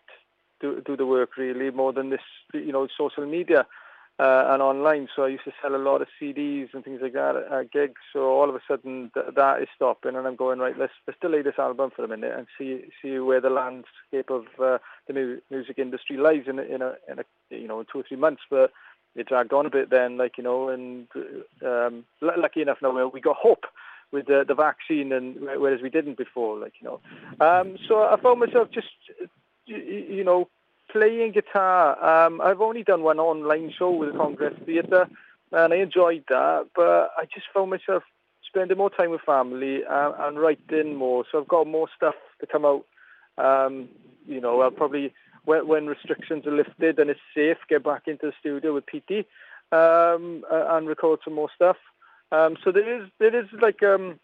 do 0.62 0.82
do 0.86 0.96
the 0.96 1.06
work 1.06 1.38
really 1.38 1.72
more 1.72 1.94
than 1.94 2.10
this. 2.10 2.22
You 2.54 2.72
know, 2.72 2.88
social 2.98 3.26
media 3.26 3.66
uh, 4.20 4.46
and 4.50 4.62
online. 4.62 5.08
So 5.16 5.24
I 5.24 5.30
used 5.30 5.44
to 5.44 5.54
sell 5.62 5.76
a 5.76 5.78
lot 5.78 6.02
of 6.02 6.08
CDs 6.20 6.74
and 6.74 6.84
things 6.84 7.00
like 7.02 7.14
that 7.14 7.36
at, 7.36 7.72
gigs. 7.72 8.02
So 8.12 8.22
all 8.22 8.50
of 8.50 8.56
a 8.56 8.62
sudden 8.68 9.12
th- 9.14 9.36
that 9.36 9.62
is 9.62 9.68
stopping, 9.76 10.16
and 10.16 10.26
I'm 10.26 10.36
going 10.36 10.60
right. 10.60 10.78
Let's 10.78 10.94
let's 11.06 11.20
delay 11.20 11.42
this 11.42 11.60
album 11.60 11.92
for 11.96 12.04
a 12.04 12.08
minute 12.08 12.34
and 12.36 12.48
see 12.58 12.86
see 13.02 13.20
where 13.20 13.42
the 13.42 13.50
landscape 13.50 14.30
of 14.30 14.46
uh, 14.60 14.80
the 15.08 15.14
mu- 15.14 15.42
music 15.52 15.78
industry 15.78 16.18
lies 16.18 16.44
in 16.48 16.60
in 16.60 16.82
a 16.82 16.96
in 17.10 17.20
a 17.20 17.24
you 17.50 17.68
know 17.68 17.84
two 17.84 18.00
or 18.00 18.04
three 18.08 18.18
months. 18.18 18.42
But 18.50 18.72
it 19.16 19.28
dragged 19.28 19.54
on 19.54 19.66
a 19.66 19.70
bit 19.72 19.90
then, 19.90 20.18
like 20.18 20.38
you 20.38 20.44
know, 20.44 20.70
and 20.70 21.08
um, 21.66 22.06
lucky 22.22 22.62
enough 22.62 22.78
now 22.82 23.08
we 23.08 23.22
got 23.22 23.36
hope 23.36 23.66
with 24.12 24.28
the, 24.28 24.46
the 24.48 24.56
vaccine, 24.56 25.12
and 25.12 25.36
whereas 25.40 25.82
we 25.82 25.90
didn't 25.90 26.18
before, 26.18 26.58
like 26.58 26.74
you 26.80 26.88
know. 26.88 27.00
Um, 27.46 27.78
so 27.88 28.04
I 28.04 28.20
found 28.22 28.40
myself 28.40 28.70
just, 28.72 28.88
you 29.66 30.24
know, 30.24 30.50
playing 30.92 31.34
guitar. 31.34 32.26
Um, 32.26 32.42
I've 32.42 32.62
only 32.62 32.84
done 32.84 33.04
one 33.04 33.20
online 33.20 33.72
show 33.78 33.92
with 33.92 34.14
the 34.14 34.18
Congress 34.18 34.56
Theatre, 34.66 35.08
and 35.52 35.74
I 35.74 35.78
enjoyed 35.78 36.24
that. 36.30 36.68
But 36.76 37.12
I 37.18 37.26
just 37.34 37.48
found 37.54 37.70
myself 37.70 38.04
spending 38.48 38.78
more 38.78 38.90
time 38.90 39.12
with 39.12 39.22
family 39.22 39.84
and, 39.90 40.16
and 40.20 40.40
writing 40.40 40.96
more. 40.96 41.26
So 41.32 41.40
I've 41.40 41.48
got 41.48 41.68
more 41.68 41.90
stuff 41.96 42.16
to 42.40 42.48
come 42.48 42.66
out. 42.66 42.86
Um, 43.38 43.90
you 44.28 44.42
know, 44.42 44.62
I'll 44.62 44.72
probably 44.72 45.14
when, 45.46 45.68
when 45.68 45.88
restrictions 45.88 46.46
are 46.46 46.56
lifted 46.56 47.00
and 47.00 47.10
it's 47.10 47.20
safe, 47.36 47.58
get 47.70 47.84
back 47.84 48.04
into 48.08 48.28
the 48.28 48.34
studio 48.40 48.74
with 48.74 48.86
PT 48.86 49.26
um, 49.72 50.44
and 50.52 50.88
record 50.88 51.20
some 51.24 51.34
more 51.34 51.50
stuff. 51.56 51.78
Um, 52.32 52.58
so 52.64 52.72
there 52.72 53.02
is 53.02 53.10
there 53.20 53.36
is 53.36 53.48
like 53.62 53.82
um, 53.84 54.20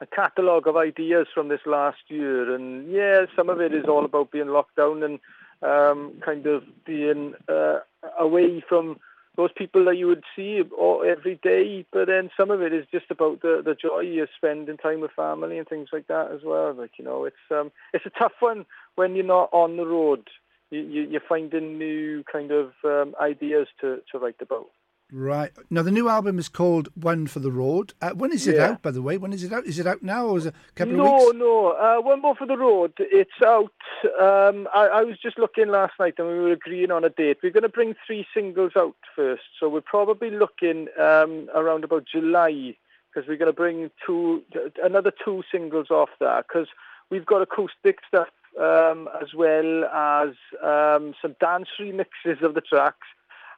a 0.00 0.06
catalogue 0.06 0.66
of 0.66 0.76
ideas 0.76 1.26
from 1.34 1.48
this 1.48 1.60
last 1.66 1.98
year, 2.08 2.54
and 2.54 2.90
yeah, 2.90 3.26
some 3.34 3.48
of 3.48 3.60
it 3.60 3.74
is 3.74 3.86
all 3.86 4.04
about 4.04 4.30
being 4.30 4.48
locked 4.48 4.76
down 4.76 5.02
and 5.02 5.18
um, 5.62 6.20
kind 6.24 6.46
of 6.46 6.62
being 6.84 7.34
uh, 7.48 7.80
away 8.18 8.62
from 8.68 9.00
those 9.36 9.50
people 9.56 9.84
that 9.84 9.96
you 9.96 10.06
would 10.06 10.24
see 10.34 10.60
every 11.06 11.38
day. 11.42 11.86
But 11.92 12.06
then 12.06 12.30
some 12.36 12.50
of 12.50 12.62
it 12.62 12.72
is 12.72 12.86
just 12.92 13.10
about 13.10 13.42
the 13.42 13.62
the 13.64 13.74
joy 13.74 14.20
of 14.20 14.28
spending 14.36 14.76
time 14.76 15.00
with 15.00 15.12
family 15.12 15.58
and 15.58 15.66
things 15.66 15.88
like 15.92 16.06
that 16.08 16.30
as 16.32 16.40
well. 16.44 16.74
Like 16.74 16.92
you 16.98 17.04
know, 17.04 17.24
it's 17.24 17.36
um, 17.50 17.72
it's 17.92 18.06
a 18.06 18.10
tough 18.10 18.32
one 18.40 18.66
when 18.94 19.16
you're 19.16 19.24
not 19.24 19.50
on 19.52 19.76
the 19.76 19.86
road. 19.86 20.28
You, 20.70 20.80
you, 20.80 21.02
you're 21.02 21.22
finding 21.26 21.78
new 21.78 22.22
kind 22.30 22.50
of 22.50 22.72
um, 22.84 23.14
ideas 23.18 23.68
to, 23.80 24.02
to 24.12 24.18
write 24.18 24.36
about. 24.42 24.66
Right. 25.10 25.52
Now, 25.70 25.82
the 25.82 25.90
new 25.90 26.08
album 26.08 26.38
is 26.38 26.50
called 26.50 26.90
One 26.94 27.26
for 27.26 27.40
the 27.40 27.50
Road. 27.50 27.94
Uh, 28.02 28.10
when 28.10 28.30
is 28.30 28.46
it 28.46 28.56
yeah. 28.56 28.72
out, 28.72 28.82
by 28.82 28.90
the 28.90 29.00
way? 29.00 29.16
When 29.16 29.32
is 29.32 29.42
it 29.42 29.52
out? 29.54 29.64
Is 29.64 29.78
it 29.78 29.86
out 29.86 30.02
now 30.02 30.26
or 30.26 30.36
is 30.36 30.46
it 30.46 30.54
a 30.54 30.72
couple 30.72 30.96
no, 30.96 31.06
of 31.06 31.12
weeks? 31.12 31.38
No, 31.38 31.38
no. 31.38 31.68
Uh, 31.70 32.02
One 32.02 32.20
More 32.20 32.36
for 32.36 32.46
the 32.46 32.58
Road. 32.58 32.92
It's 32.98 33.30
out. 33.42 33.72
Um, 34.20 34.68
I, 34.74 34.88
I, 34.92 35.04
was 35.04 35.16
just 35.18 35.38
looking 35.38 35.68
last 35.68 35.94
night 35.98 36.14
and 36.18 36.28
we 36.28 36.38
were 36.38 36.52
agreeing 36.52 36.90
on 36.90 37.04
a 37.04 37.08
date. 37.08 37.38
We're 37.42 37.52
going 37.52 37.62
to 37.62 37.70
bring 37.70 37.94
three 38.06 38.26
singles 38.34 38.72
out 38.76 38.96
first. 39.16 39.44
So 39.58 39.70
we're 39.70 39.80
probably 39.80 40.30
looking 40.30 40.88
um, 41.00 41.48
around 41.54 41.84
about 41.84 42.04
July 42.04 42.76
because 43.08 43.26
we're 43.26 43.38
going 43.38 43.50
to 43.50 43.56
bring 43.56 43.90
two, 44.04 44.42
another 44.82 45.12
two 45.24 45.42
singles 45.50 45.90
off 45.90 46.10
that 46.20 46.44
because 46.46 46.68
we've 47.10 47.24
got 47.24 47.40
acoustic 47.40 48.00
stuff 48.06 48.28
um, 48.60 49.08
as 49.22 49.32
well 49.32 49.84
as 49.86 50.34
um, 50.62 51.14
some 51.22 51.34
dance 51.40 51.68
remixes 51.80 52.42
of 52.42 52.52
the 52.52 52.60
tracks 52.60 53.06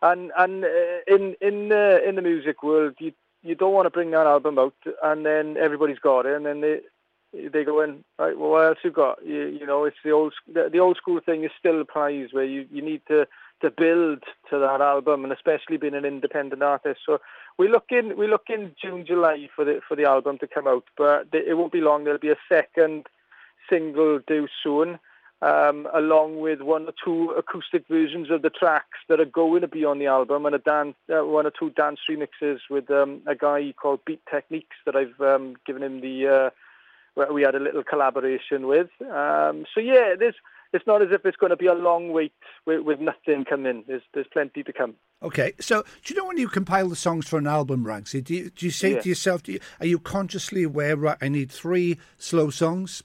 and 0.02 0.32
and 0.36 0.64
uh, 0.64 0.68
in 1.06 1.34
in 1.40 1.68
the 1.68 2.00
in 2.06 2.16
the 2.16 2.22
music 2.22 2.62
world, 2.62 2.94
you 2.98 3.12
you 3.42 3.54
don't 3.54 3.72
want 3.72 3.86
to 3.86 3.90
bring 3.90 4.10
that 4.10 4.26
album 4.26 4.58
out 4.58 4.74
and 5.02 5.24
then 5.24 5.56
everybody's 5.56 5.98
got 5.98 6.26
it, 6.26 6.34
and 6.34 6.44
then 6.44 6.60
they 6.60 6.80
they 7.32 7.64
go 7.64 7.80
in 7.80 8.04
right. 8.18 8.36
Well, 8.38 8.50
what 8.50 8.66
else 8.66 8.78
you 8.82 8.90
got? 8.90 9.24
You, 9.24 9.46
you 9.46 9.66
know, 9.66 9.84
it's 9.84 9.96
the 10.04 10.10
old 10.10 10.34
the, 10.52 10.68
the 10.70 10.80
old 10.80 10.96
school 10.96 11.20
thing 11.24 11.44
is 11.44 11.50
still 11.58 11.80
applies 11.80 12.28
where 12.32 12.44
you 12.44 12.66
you 12.72 12.82
need 12.82 13.02
to 13.08 13.26
to 13.62 13.70
build 13.70 14.22
to 14.48 14.58
that 14.58 14.80
album, 14.80 15.24
and 15.24 15.32
especially 15.32 15.76
being 15.76 15.94
an 15.94 16.04
independent 16.04 16.62
artist. 16.62 17.00
So 17.04 17.20
we 17.58 17.68
look 17.68 17.86
in 17.90 18.16
we 18.16 18.26
look 18.26 18.46
in 18.48 18.74
June 18.80 19.04
July 19.06 19.48
for 19.54 19.64
the 19.64 19.80
for 19.86 19.96
the 19.96 20.04
album 20.04 20.38
to 20.38 20.46
come 20.46 20.66
out, 20.66 20.84
but 20.96 21.28
it 21.32 21.56
won't 21.56 21.72
be 21.72 21.80
long. 21.80 22.04
There'll 22.04 22.18
be 22.18 22.30
a 22.30 22.38
second 22.48 23.06
single 23.68 24.18
due 24.26 24.48
soon 24.62 24.98
um, 25.42 25.88
along 25.94 26.40
with 26.40 26.60
one 26.60 26.86
or 26.86 26.92
two 27.02 27.30
acoustic 27.30 27.86
versions 27.88 28.30
of 28.30 28.42
the 28.42 28.50
tracks 28.50 28.98
that 29.08 29.20
are 29.20 29.24
going 29.24 29.62
to 29.62 29.68
be 29.68 29.84
on 29.84 29.98
the 29.98 30.06
album, 30.06 30.46
and 30.46 30.54
a 30.54 30.58
dance, 30.58 30.96
uh, 31.08 31.24
one 31.24 31.46
or 31.46 31.52
two 31.58 31.70
dance 31.70 32.00
remixes 32.08 32.58
with 32.68 32.90
um, 32.90 33.22
a 33.26 33.34
guy 33.34 33.72
called 33.80 34.00
Beat 34.04 34.20
Techniques 34.30 34.76
that 34.84 34.96
I've 34.96 35.20
um, 35.20 35.56
given 35.66 35.82
him 35.82 36.00
the. 36.00 36.28
Uh, 36.28 36.50
we 37.32 37.42
had 37.42 37.54
a 37.54 37.60
little 37.60 37.82
collaboration 37.82 38.66
with. 38.66 38.88
Um, 39.00 39.64
so 39.74 39.80
yeah, 39.80 40.14
there's. 40.18 40.36
It's 40.72 40.86
not 40.86 41.02
as 41.02 41.08
if 41.10 41.26
it's 41.26 41.36
going 41.36 41.50
to 41.50 41.56
be 41.56 41.66
a 41.66 41.74
long 41.74 42.12
wait 42.12 42.32
with, 42.64 42.82
with 42.82 43.00
nothing 43.00 43.44
coming. 43.44 43.82
There's 43.88 44.02
there's 44.14 44.28
plenty 44.32 44.62
to 44.62 44.72
come. 44.72 44.94
Okay, 45.22 45.52
so 45.58 45.82
do 46.04 46.14
you 46.14 46.20
know 46.20 46.26
when 46.26 46.38
you 46.38 46.48
compile 46.48 46.88
the 46.88 46.96
songs 46.96 47.28
for 47.28 47.38
an 47.38 47.46
album, 47.46 47.84
Ragsy? 47.84 48.22
Do 48.22 48.34
you, 48.34 48.50
do 48.50 48.64
you 48.64 48.70
say 48.70 48.92
yeah. 48.92 49.00
to 49.00 49.08
yourself, 49.08 49.46
you, 49.48 49.58
are 49.80 49.86
you 49.86 49.98
consciously 49.98 50.62
aware? 50.62 50.96
Right, 50.96 51.18
I 51.20 51.28
need 51.28 51.50
three 51.50 51.98
slow 52.18 52.50
songs 52.50 53.02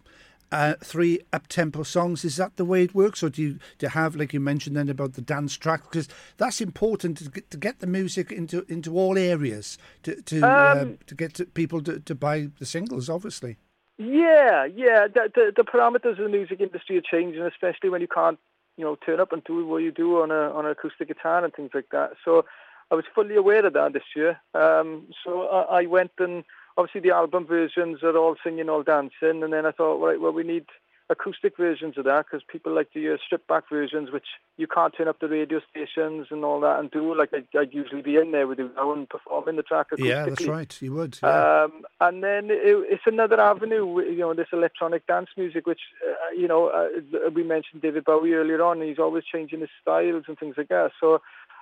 uh, 0.51 0.75
three 0.83 1.19
up 1.33 1.47
tempo 1.47 1.83
songs. 1.83 2.23
Is 2.23 2.37
that 2.37 2.57
the 2.57 2.65
way 2.65 2.83
it 2.83 2.95
works, 2.95 3.23
or 3.23 3.29
do 3.29 3.41
you 3.41 3.53
do 3.77 3.85
you 3.85 3.89
have 3.89 4.15
like 4.15 4.33
you 4.33 4.39
mentioned 4.39 4.75
then 4.75 4.89
about 4.89 5.13
the 5.13 5.21
dance 5.21 5.55
track? 5.57 5.83
Because 5.83 6.07
that's 6.37 6.61
important 6.61 7.17
to 7.17 7.29
get, 7.29 7.51
to 7.51 7.57
get 7.57 7.79
the 7.79 7.87
music 7.87 8.31
into 8.31 8.65
into 8.71 8.97
all 8.97 9.17
areas 9.17 9.77
to 10.03 10.21
to 10.23 10.41
uh, 10.41 10.81
um, 10.81 10.93
uh, 10.93 11.03
to 11.07 11.15
get 11.15 11.33
to 11.35 11.45
people 11.45 11.81
to, 11.81 11.99
to 11.99 12.15
buy 12.15 12.49
the 12.59 12.65
singles, 12.65 13.09
obviously. 13.09 13.57
Yeah, 13.97 14.65
yeah. 14.65 15.07
The, 15.07 15.31
the, 15.33 15.53
the 15.55 15.63
parameters 15.63 16.11
of 16.11 16.17
the 16.17 16.29
music 16.29 16.59
industry 16.59 16.97
are 16.97 17.01
changing, 17.01 17.41
especially 17.43 17.89
when 17.89 18.01
you 18.01 18.07
can't 18.07 18.39
you 18.77 18.83
know 18.83 18.97
turn 19.05 19.19
up 19.19 19.31
and 19.31 19.43
do 19.43 19.65
what 19.65 19.77
you 19.77 19.91
do 19.91 20.21
on 20.21 20.31
a 20.31 20.51
on 20.51 20.65
an 20.65 20.71
acoustic 20.71 21.07
guitar 21.07 21.43
and 21.43 21.53
things 21.53 21.71
like 21.73 21.89
that. 21.91 22.11
So 22.23 22.45
I 22.91 22.95
was 22.95 23.05
fully 23.13 23.35
aware 23.35 23.65
of 23.65 23.73
that 23.73 23.93
this 23.93 24.03
year. 24.15 24.39
Um, 24.53 25.07
so 25.23 25.47
I, 25.47 25.81
I 25.81 25.85
went 25.85 26.11
and 26.19 26.43
obviously 26.77 27.01
the 27.01 27.15
album 27.15 27.45
versions 27.45 28.03
are 28.03 28.17
all 28.17 28.35
singing, 28.43 28.69
all 28.69 28.83
dancing, 28.83 29.43
and 29.43 29.53
then 29.53 29.65
I 29.65 29.71
thought, 29.71 29.97
right, 29.97 30.19
well, 30.19 30.31
we 30.33 30.43
need 30.43 30.65
acoustic 31.09 31.55
versions 31.55 31.97
of 31.97 32.05
that 32.05 32.25
because 32.25 32.43
people 32.51 32.73
like 32.73 32.91
to 32.91 32.99
hear 32.99 33.17
stripped 33.23 33.47
back 33.47 33.69
versions, 33.69 34.11
which 34.11 34.25
you 34.57 34.65
can't 34.65 34.93
turn 34.95 35.07
up 35.07 35.19
the 35.19 35.27
radio 35.27 35.61
stations 35.69 36.27
and 36.31 36.43
all 36.43 36.59
that 36.59 36.79
and 36.79 36.89
do. 36.89 37.15
Like 37.15 37.29
I'd, 37.33 37.47
I'd 37.57 37.73
usually 37.73 38.01
be 38.01 38.15
in 38.15 38.31
there 38.31 38.47
with 38.47 38.57
you 38.57 38.71
now 38.75 38.91
and 38.91 39.07
performing 39.07 39.55
the 39.55 39.63
track 39.63 39.87
acoustically. 39.91 40.07
Yeah, 40.07 40.25
that's 40.25 40.47
right. 40.47 40.81
You 40.81 40.93
would. 40.93 41.19
Yeah. 41.21 41.63
Um, 41.65 41.83
and 42.01 42.23
then 42.23 42.45
it, 42.49 42.87
it's 42.89 43.03
another 43.05 43.39
avenue, 43.39 44.01
you 44.01 44.17
know, 44.17 44.33
this 44.33 44.47
electronic 44.51 45.05
dance 45.05 45.29
music, 45.37 45.67
which 45.67 45.81
uh, 46.07 46.31
you 46.35 46.47
know 46.47 46.69
uh, 46.69 47.29
we 47.29 47.43
mentioned 47.43 47.83
David 47.83 48.05
Bowie 48.05 48.33
earlier 48.33 48.63
on. 48.63 48.79
and 48.79 48.89
He's 48.89 48.99
always 48.99 49.25
changing 49.25 49.59
his 49.59 49.69
styles 49.81 50.23
and 50.27 50.39
things 50.39 50.55
like 50.57 50.69
that. 50.69 50.91
So 50.99 51.21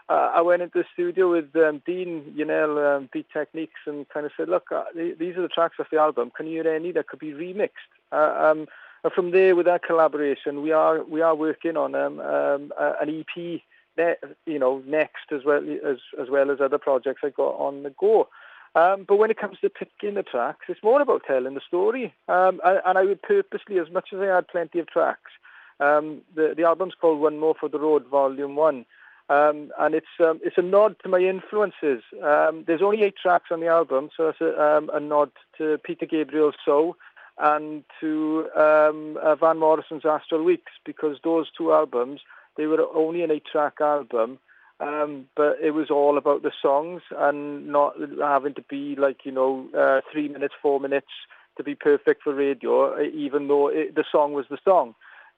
uh, 0.09 0.31
I 0.35 0.41
went 0.41 0.61
into 0.61 0.79
the 0.79 0.85
studio 0.93 1.31
with 1.31 1.55
um, 1.55 1.81
Dean 1.85 2.33
Yannell, 2.37 2.97
um, 2.97 3.09
Beat 3.13 3.27
Techniques, 3.31 3.79
and 3.85 4.07
kind 4.09 4.25
of 4.25 4.33
said, 4.35 4.49
look, 4.49 4.71
uh, 4.71 4.83
these 4.95 5.37
are 5.37 5.41
the 5.41 5.47
tracks 5.47 5.77
of 5.79 5.85
the 5.91 5.97
album. 5.97 6.31
Can 6.35 6.47
you 6.47 6.61
hear 6.61 6.73
any 6.73 6.91
that 6.91 7.07
could 7.07 7.19
be 7.19 7.31
remixed? 7.31 7.69
Uh, 8.11 8.51
um, 8.51 8.67
and 9.03 9.13
from 9.13 9.31
there, 9.31 9.55
with 9.55 9.65
that 9.65 9.83
collaboration, 9.83 10.61
we 10.61 10.71
are 10.71 11.03
we 11.03 11.21
are 11.21 11.35
working 11.35 11.77
on 11.77 11.95
um, 11.95 12.19
um, 12.19 12.73
an 12.77 13.09
EP, 13.09 13.61
ne- 13.97 14.15
you 14.45 14.59
know, 14.59 14.81
next 14.85 15.31
as 15.31 15.43
well 15.45 15.63
as 15.85 15.97
as 16.21 16.29
well 16.29 16.51
as 16.51 16.59
other 16.59 16.77
projects 16.77 17.21
I 17.23 17.29
got 17.29 17.55
on 17.55 17.83
the 17.83 17.89
go. 17.91 18.27
Um, 18.75 19.05
but 19.07 19.17
when 19.17 19.29
it 19.29 19.37
comes 19.37 19.59
to 19.59 19.69
picking 19.69 20.15
the 20.15 20.23
tracks, 20.23 20.65
it's 20.67 20.83
more 20.83 21.01
about 21.01 21.23
telling 21.27 21.53
the 21.53 21.61
story. 21.67 22.13
Um, 22.27 22.59
and 22.63 22.97
I 22.97 23.03
would 23.03 23.21
purposely, 23.21 23.77
as 23.77 23.89
much 23.91 24.09
as 24.11 24.19
I 24.19 24.25
had 24.25 24.47
plenty 24.47 24.79
of 24.79 24.87
tracks, 24.87 25.31
the, 25.79 26.53
the 26.57 26.63
album's 26.63 26.95
called 26.99 27.19
One 27.19 27.39
More 27.39 27.55
for 27.59 27.69
the 27.69 27.77
Road, 27.77 28.07
Volume 28.07 28.55
1. 28.55 28.85
Um, 29.33 29.71
and 29.79 29.95
it's 29.95 30.13
um, 30.19 30.39
it's 30.43 30.57
a 30.57 30.61
nod 30.61 30.95
to 31.03 31.09
my 31.09 31.19
influences. 31.19 32.03
Um, 32.21 32.63
there's 32.67 32.81
only 32.81 33.03
eight 33.03 33.15
tracks 33.21 33.49
on 33.51 33.61
the 33.61 33.67
album, 33.67 34.09
so 34.15 34.29
it's 34.29 34.41
a, 34.41 34.61
um, 34.61 34.89
a 34.93 34.99
nod 34.99 35.31
to 35.57 35.79
Peter 35.83 36.05
Gabriel's 36.05 36.55
So 36.63 36.95
and 37.39 37.83
to 37.99 38.47
um, 38.55 39.17
uh, 39.21 39.35
Van 39.35 39.57
Morrison's 39.57 40.05
Astral 40.05 40.43
Weeks 40.43 40.71
because 40.85 41.17
those 41.23 41.47
two 41.57 41.73
albums 41.73 42.21
they 42.57 42.67
were 42.67 42.85
only 42.93 43.23
an 43.23 43.31
eight-track 43.31 43.81
album, 43.81 44.37
um, 44.79 45.25
but 45.35 45.57
it 45.59 45.71
was 45.71 45.89
all 45.89 46.19
about 46.19 46.43
the 46.43 46.51
songs 46.61 47.01
and 47.17 47.67
not 47.67 47.93
having 48.21 48.53
to 48.53 48.61
be 48.69 48.95
like 48.95 49.25
you 49.25 49.31
know 49.31 49.67
uh, 49.75 50.01
three 50.11 50.27
minutes, 50.27 50.53
four 50.61 50.79
minutes 50.79 51.13
to 51.57 51.63
be 51.63 51.75
perfect 51.75 52.23
for 52.23 52.33
radio, 52.33 53.01
even 53.01 53.47
though 53.47 53.67
it, 53.67 53.95
the 53.95 54.05
song 54.11 54.33
was 54.33 54.45
the 54.49 54.59
song. 54.63 54.93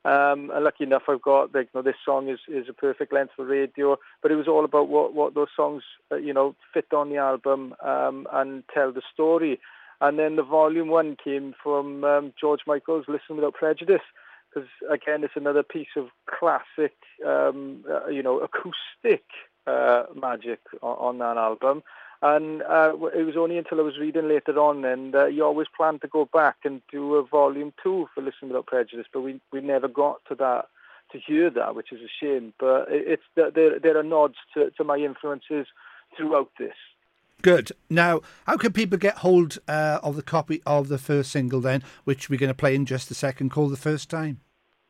Um, 0.05 0.51
and 0.53 0.63
lucky 0.63 0.83
enough, 0.83 1.01
I've 1.09 1.23
got 1.23 1.49
you 1.55 1.65
know, 1.73 1.81
this 1.81 1.95
song 2.05 2.29
is, 2.29 2.37
is 2.47 2.69
a 2.69 2.73
perfect 2.73 3.11
length 3.11 3.33
for 3.35 3.43
radio, 3.43 3.97
but 4.21 4.31
it 4.31 4.35
was 4.35 4.47
all 4.47 4.63
about 4.63 4.87
what, 4.87 5.15
what 5.15 5.33
those 5.33 5.47
songs, 5.55 5.81
uh, 6.11 6.17
you 6.17 6.31
know, 6.31 6.55
fit 6.71 6.93
on 6.93 7.09
the 7.09 7.17
album 7.17 7.73
um, 7.83 8.27
and 8.31 8.63
tell 8.71 8.91
the 8.91 9.01
story. 9.11 9.59
And 10.01 10.19
then 10.19 10.35
the 10.35 10.43
volume 10.43 10.89
one 10.89 11.17
came 11.21 11.55
from 11.63 12.03
um, 12.03 12.33
George 12.39 12.61
Michael's 12.67 13.05
Listen 13.07 13.35
Without 13.35 13.55
Prejudice, 13.55 14.05
because 14.53 14.69
again, 14.91 15.23
it's 15.23 15.33
another 15.35 15.63
piece 15.63 15.95
of 15.97 16.09
classic, 16.29 16.95
um, 17.25 17.83
uh, 17.89 18.07
you 18.07 18.21
know, 18.21 18.39
acoustic 18.39 19.25
uh, 19.65 20.03
magic 20.13 20.59
on, 20.83 20.97
on 20.97 21.17
that 21.17 21.37
album. 21.37 21.81
And 22.21 22.63
uh, 22.63 22.93
it 23.13 23.25
was 23.25 23.35
only 23.37 23.57
until 23.57 23.79
I 23.79 23.83
was 23.83 23.99
reading 23.99 24.27
later 24.27 24.57
on, 24.57 24.83
and 24.85 25.13
you 25.33 25.43
always 25.43 25.67
planned 25.75 26.01
to 26.01 26.07
go 26.07 26.27
back 26.31 26.57
and 26.63 26.81
do 26.91 27.15
a 27.15 27.25
volume 27.25 27.73
two 27.83 28.07
for 28.13 28.21
Listen 28.21 28.47
Without 28.47 28.67
Prejudice, 28.67 29.07
but 29.13 29.21
we 29.21 29.39
we 29.51 29.61
never 29.61 29.87
got 29.87 30.21
to 30.29 30.35
that 30.35 30.67
to 31.11 31.19
hear 31.19 31.49
that, 31.49 31.75
which 31.75 31.91
is 31.91 32.01
a 32.01 32.25
shame. 32.25 32.53
But 32.59 32.87
it's 32.89 33.23
there 33.35 33.79
there 33.79 33.97
are 33.97 34.03
nods 34.03 34.35
to, 34.53 34.71
to 34.71 34.83
my 34.83 34.97
influences 34.97 35.67
throughout 36.17 36.51
this. 36.57 36.75
Good. 37.41 37.71
Now, 37.89 38.21
how 38.47 38.57
can 38.57 38.73
people 38.73 38.97
get 38.97 39.17
hold 39.17 39.59
uh, 39.67 39.99
of 40.01 40.15
the 40.15 40.23
copy 40.23 40.61
of 40.65 40.87
the 40.87 40.97
first 40.97 41.31
single 41.31 41.61
then, 41.61 41.83
which 42.05 42.29
we're 42.29 42.39
going 42.39 42.47
to 42.47 42.55
play 42.55 42.73
in 42.73 42.85
just 42.85 43.11
a 43.11 43.13
second, 43.13 43.51
called 43.51 43.71
The 43.71 43.77
First 43.77 44.09
Time? 44.09 44.39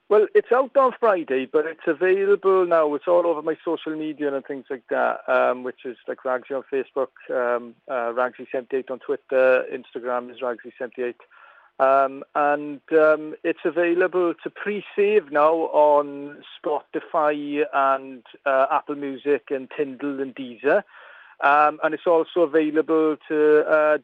Well, 0.08 0.28
it's 0.36 0.52
out 0.52 0.78
on 0.78 0.92
Friday, 1.00 1.48
but 1.52 1.66
it's 1.66 1.88
available 1.88 2.68
now. 2.68 2.94
It's 2.94 3.08
all 3.08 3.26
over 3.26 3.42
my 3.42 3.58
social 3.66 3.96
media 3.96 4.34
and 4.34 4.46
things 4.46 4.66
like 4.70 4.84
that, 4.92 5.28
um, 5.28 5.64
which 5.64 5.84
is 5.84 5.98
like 6.08 6.20
Ragsy 6.24 6.52
on 6.52 6.64
Facebook, 6.72 7.10
um, 7.32 7.74
uh, 7.88 8.14
Ragsy78 8.14 8.92
on 8.92 9.00
Twitter, 9.00 9.66
Instagram 9.74 10.30
is 10.30 10.42
Ragsy78. 10.42 11.16
Um, 11.78 12.24
and 12.36 12.82
um, 12.92 13.36
it's 13.44 13.66
available 13.66 14.36
to 14.44 14.50
pre-save 14.52 15.32
now 15.32 15.54
on 15.54 16.38
Spotify 16.64 17.64
and 17.74 18.24
uh, 18.46 18.68
Apple 18.72 18.96
Music 18.96 19.48
and 19.50 19.70
Tidal 19.76 20.22
and 20.22 20.36
Deezer. 20.36 20.84
Um, 21.44 21.80
and 21.84 21.96
it's 21.96 22.08
also 22.08 22.42
available 22.42 23.18
to 23.28 23.66
uh, 23.68 23.98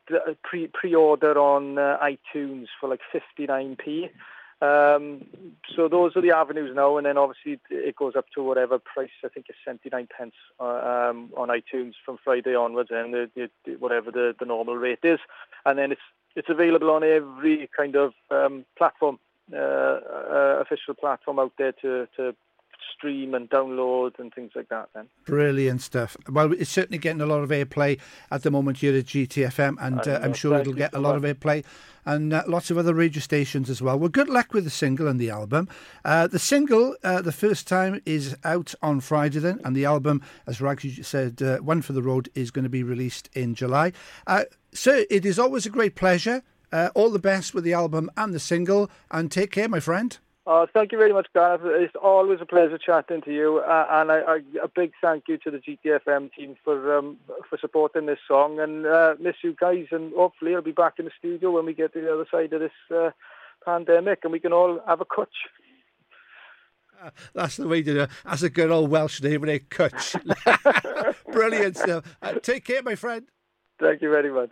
pre- 0.43 0.67
pre-order 0.67 1.37
on 1.39 1.77
uh, 1.77 1.97
iTunes 2.01 2.67
for 2.79 2.89
like 2.89 3.01
59p. 3.13 4.09
Um, 4.61 5.25
so 5.75 5.87
those 5.87 6.15
are 6.15 6.21
the 6.21 6.35
avenues 6.35 6.75
now, 6.75 6.97
and 6.97 7.05
then 7.05 7.17
obviously 7.17 7.59
it 7.71 7.95
goes 7.95 8.15
up 8.15 8.25
to 8.35 8.43
whatever 8.43 8.77
price. 8.77 9.09
I 9.25 9.27
think 9.29 9.47
it's 9.49 9.57
seventy 9.65 9.89
nine 9.91 10.07
pence 10.15 10.35
uh, 10.59 11.09
um, 11.09 11.31
on 11.35 11.49
iTunes 11.49 11.93
from 12.05 12.19
Friday 12.23 12.53
onwards, 12.53 12.89
and 12.91 13.11
the, 13.13 13.49
the, 13.65 13.75
whatever 13.77 14.11
the, 14.11 14.35
the 14.39 14.45
normal 14.45 14.77
rate 14.77 14.99
is, 15.03 15.19
and 15.65 15.79
then 15.79 15.91
it's 15.91 16.01
it's 16.35 16.49
available 16.49 16.91
on 16.91 17.03
every 17.03 17.69
kind 17.75 17.95
of 17.95 18.13
um, 18.29 18.65
platform, 18.77 19.19
uh, 19.51 19.57
uh, 19.57 20.57
official 20.61 20.93
platform 20.93 21.39
out 21.39 21.53
there 21.57 21.71
to 21.81 22.07
to 22.15 22.35
stream 22.95 23.33
and 23.33 23.49
download 23.49 24.19
and 24.19 24.33
things 24.33 24.51
like 24.55 24.69
that 24.69 24.89
then. 24.93 25.07
Brilliant 25.25 25.81
stuff. 25.81 26.15
Well, 26.29 26.53
it's 26.53 26.69
certainly 26.69 26.97
getting 26.97 27.21
a 27.21 27.25
lot 27.25 27.43
of 27.43 27.49
airplay 27.49 27.99
at 28.29 28.43
the 28.43 28.51
moment 28.51 28.77
here 28.77 28.95
at 28.95 29.05
GTFM, 29.05 29.77
and 29.79 30.07
uh, 30.07 30.19
I'm 30.21 30.33
sure 30.33 30.57
it'll 30.59 30.73
get 30.73 30.93
a 30.93 30.99
lot 30.99 31.15
of 31.15 31.23
airplay 31.23 31.63
and 32.05 32.33
uh, 32.33 32.43
lots 32.47 32.71
of 32.71 32.77
other 32.77 32.93
radio 32.93 33.19
stations 33.19 33.69
as 33.69 33.81
well. 33.81 33.97
Well, 33.97 34.09
good 34.09 34.29
luck 34.29 34.53
with 34.53 34.63
the 34.63 34.69
single 34.69 35.07
and 35.07 35.19
the 35.19 35.29
album. 35.29 35.69
Uh, 36.03 36.27
the 36.27 36.39
single, 36.39 36.95
uh, 37.03 37.21
the 37.21 37.31
first 37.31 37.67
time, 37.67 38.01
is 38.05 38.35
out 38.43 38.73
on 38.81 38.99
Friday 39.01 39.39
then, 39.39 39.59
and 39.63 39.75
the 39.75 39.85
album, 39.85 40.21
as 40.47 40.59
Ragsy 40.59 41.03
said, 41.03 41.41
uh, 41.41 41.57
One 41.57 41.81
for 41.81 41.93
the 41.93 42.01
Road, 42.01 42.29
is 42.35 42.51
going 42.51 42.63
to 42.63 42.69
be 42.69 42.83
released 42.83 43.29
in 43.33 43.55
July. 43.55 43.93
Uh, 44.25 44.45
sir, 44.73 45.05
it 45.09 45.25
is 45.25 45.37
always 45.37 45.65
a 45.65 45.69
great 45.69 45.95
pleasure. 45.95 46.43
all 46.95 47.09
the 47.09 47.19
best 47.19 47.53
with 47.53 47.63
the 47.63 47.73
album 47.73 48.09
and 48.17 48.33
the 48.33 48.39
single, 48.39 48.89
and 49.11 49.31
take 49.31 49.51
care, 49.51 49.67
my 49.67 49.79
friend. 49.79 50.17
Uh, 50.47 50.65
thank 50.73 50.91
you 50.91 50.97
very 50.97 51.13
much, 51.13 51.27
Gareth. 51.35 51.61
It's 51.63 51.95
always 52.01 52.39
a 52.41 52.47
pleasure 52.47 52.79
chatting 52.79 53.21
to 53.21 53.31
you, 53.31 53.59
uh, 53.59 53.85
and 53.91 54.11
I, 54.11 54.19
I, 54.21 54.39
a 54.63 54.67
big 54.67 54.91
thank 54.99 55.25
you 55.27 55.37
to 55.37 55.51
the 55.51 55.59
GTFM 55.59 56.33
team 56.33 56.55
for 56.63 56.97
um, 56.97 57.17
for 57.47 57.59
supporting 57.59 58.07
this 58.07 58.17
song. 58.27 58.59
And 58.59 58.87
uh, 58.87 59.15
miss 59.19 59.35
you 59.43 59.55
guys, 59.59 59.85
and 59.91 60.11
hopefully 60.13 60.55
I'll 60.55 60.63
be 60.63 60.71
back 60.71 60.97
in 60.97 61.05
the 61.05 61.11
studio 61.19 61.51
when 61.51 61.65
we 61.65 61.75
get 61.75 61.93
to 61.93 62.01
the 62.01 62.11
other 62.11 62.25
side 62.31 62.53
of 62.53 62.59
this 62.59 62.71
uh, 62.95 63.11
pandemic, 63.63 64.21
and 64.23 64.31
we 64.31 64.39
can 64.39 64.51
all 64.51 64.79
have 64.87 64.99
a 64.99 65.05
cwtch. 65.05 65.27
Uh, 67.03 67.11
that's 67.35 67.57
the 67.57 67.67
way 67.67 67.83
to 67.83 67.93
do 67.93 67.99
it. 68.01 68.09
That's 68.25 68.41
a 68.41 68.49
good 68.49 68.71
old 68.71 68.89
Welsh 68.89 69.21
name, 69.21 69.47
a 69.47 69.59
cwtch. 69.59 71.15
Brilliant 71.31 71.77
stuff. 71.77 72.17
Uh, 72.19 72.33
take 72.39 72.65
care, 72.65 72.81
my 72.81 72.95
friend. 72.95 73.27
Thank 73.79 74.01
you 74.01 74.09
very 74.09 74.31
much. 74.31 74.51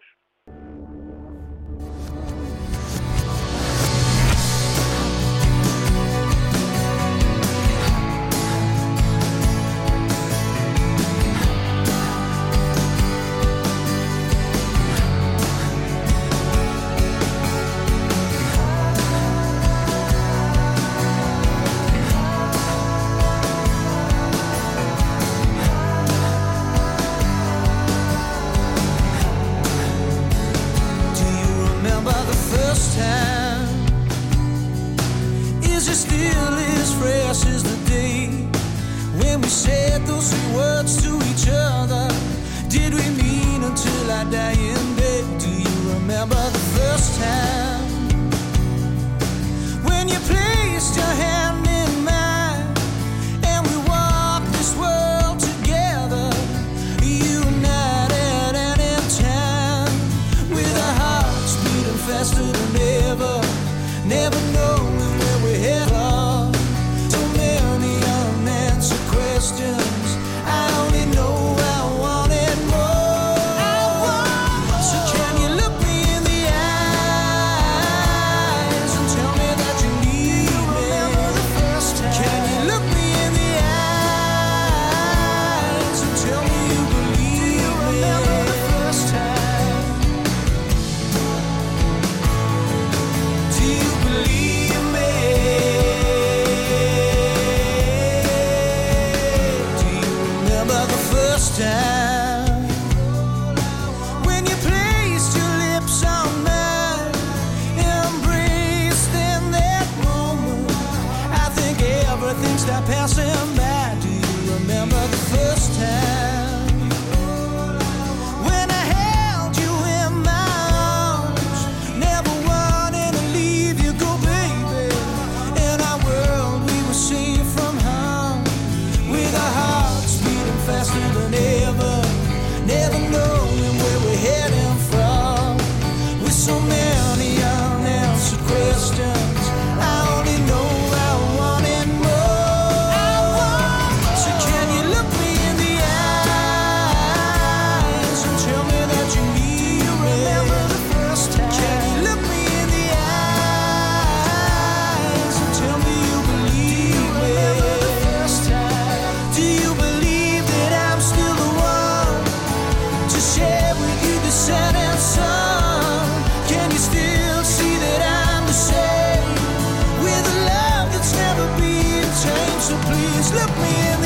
Look 173.32 173.58
me 173.60 173.94
in 173.94 173.98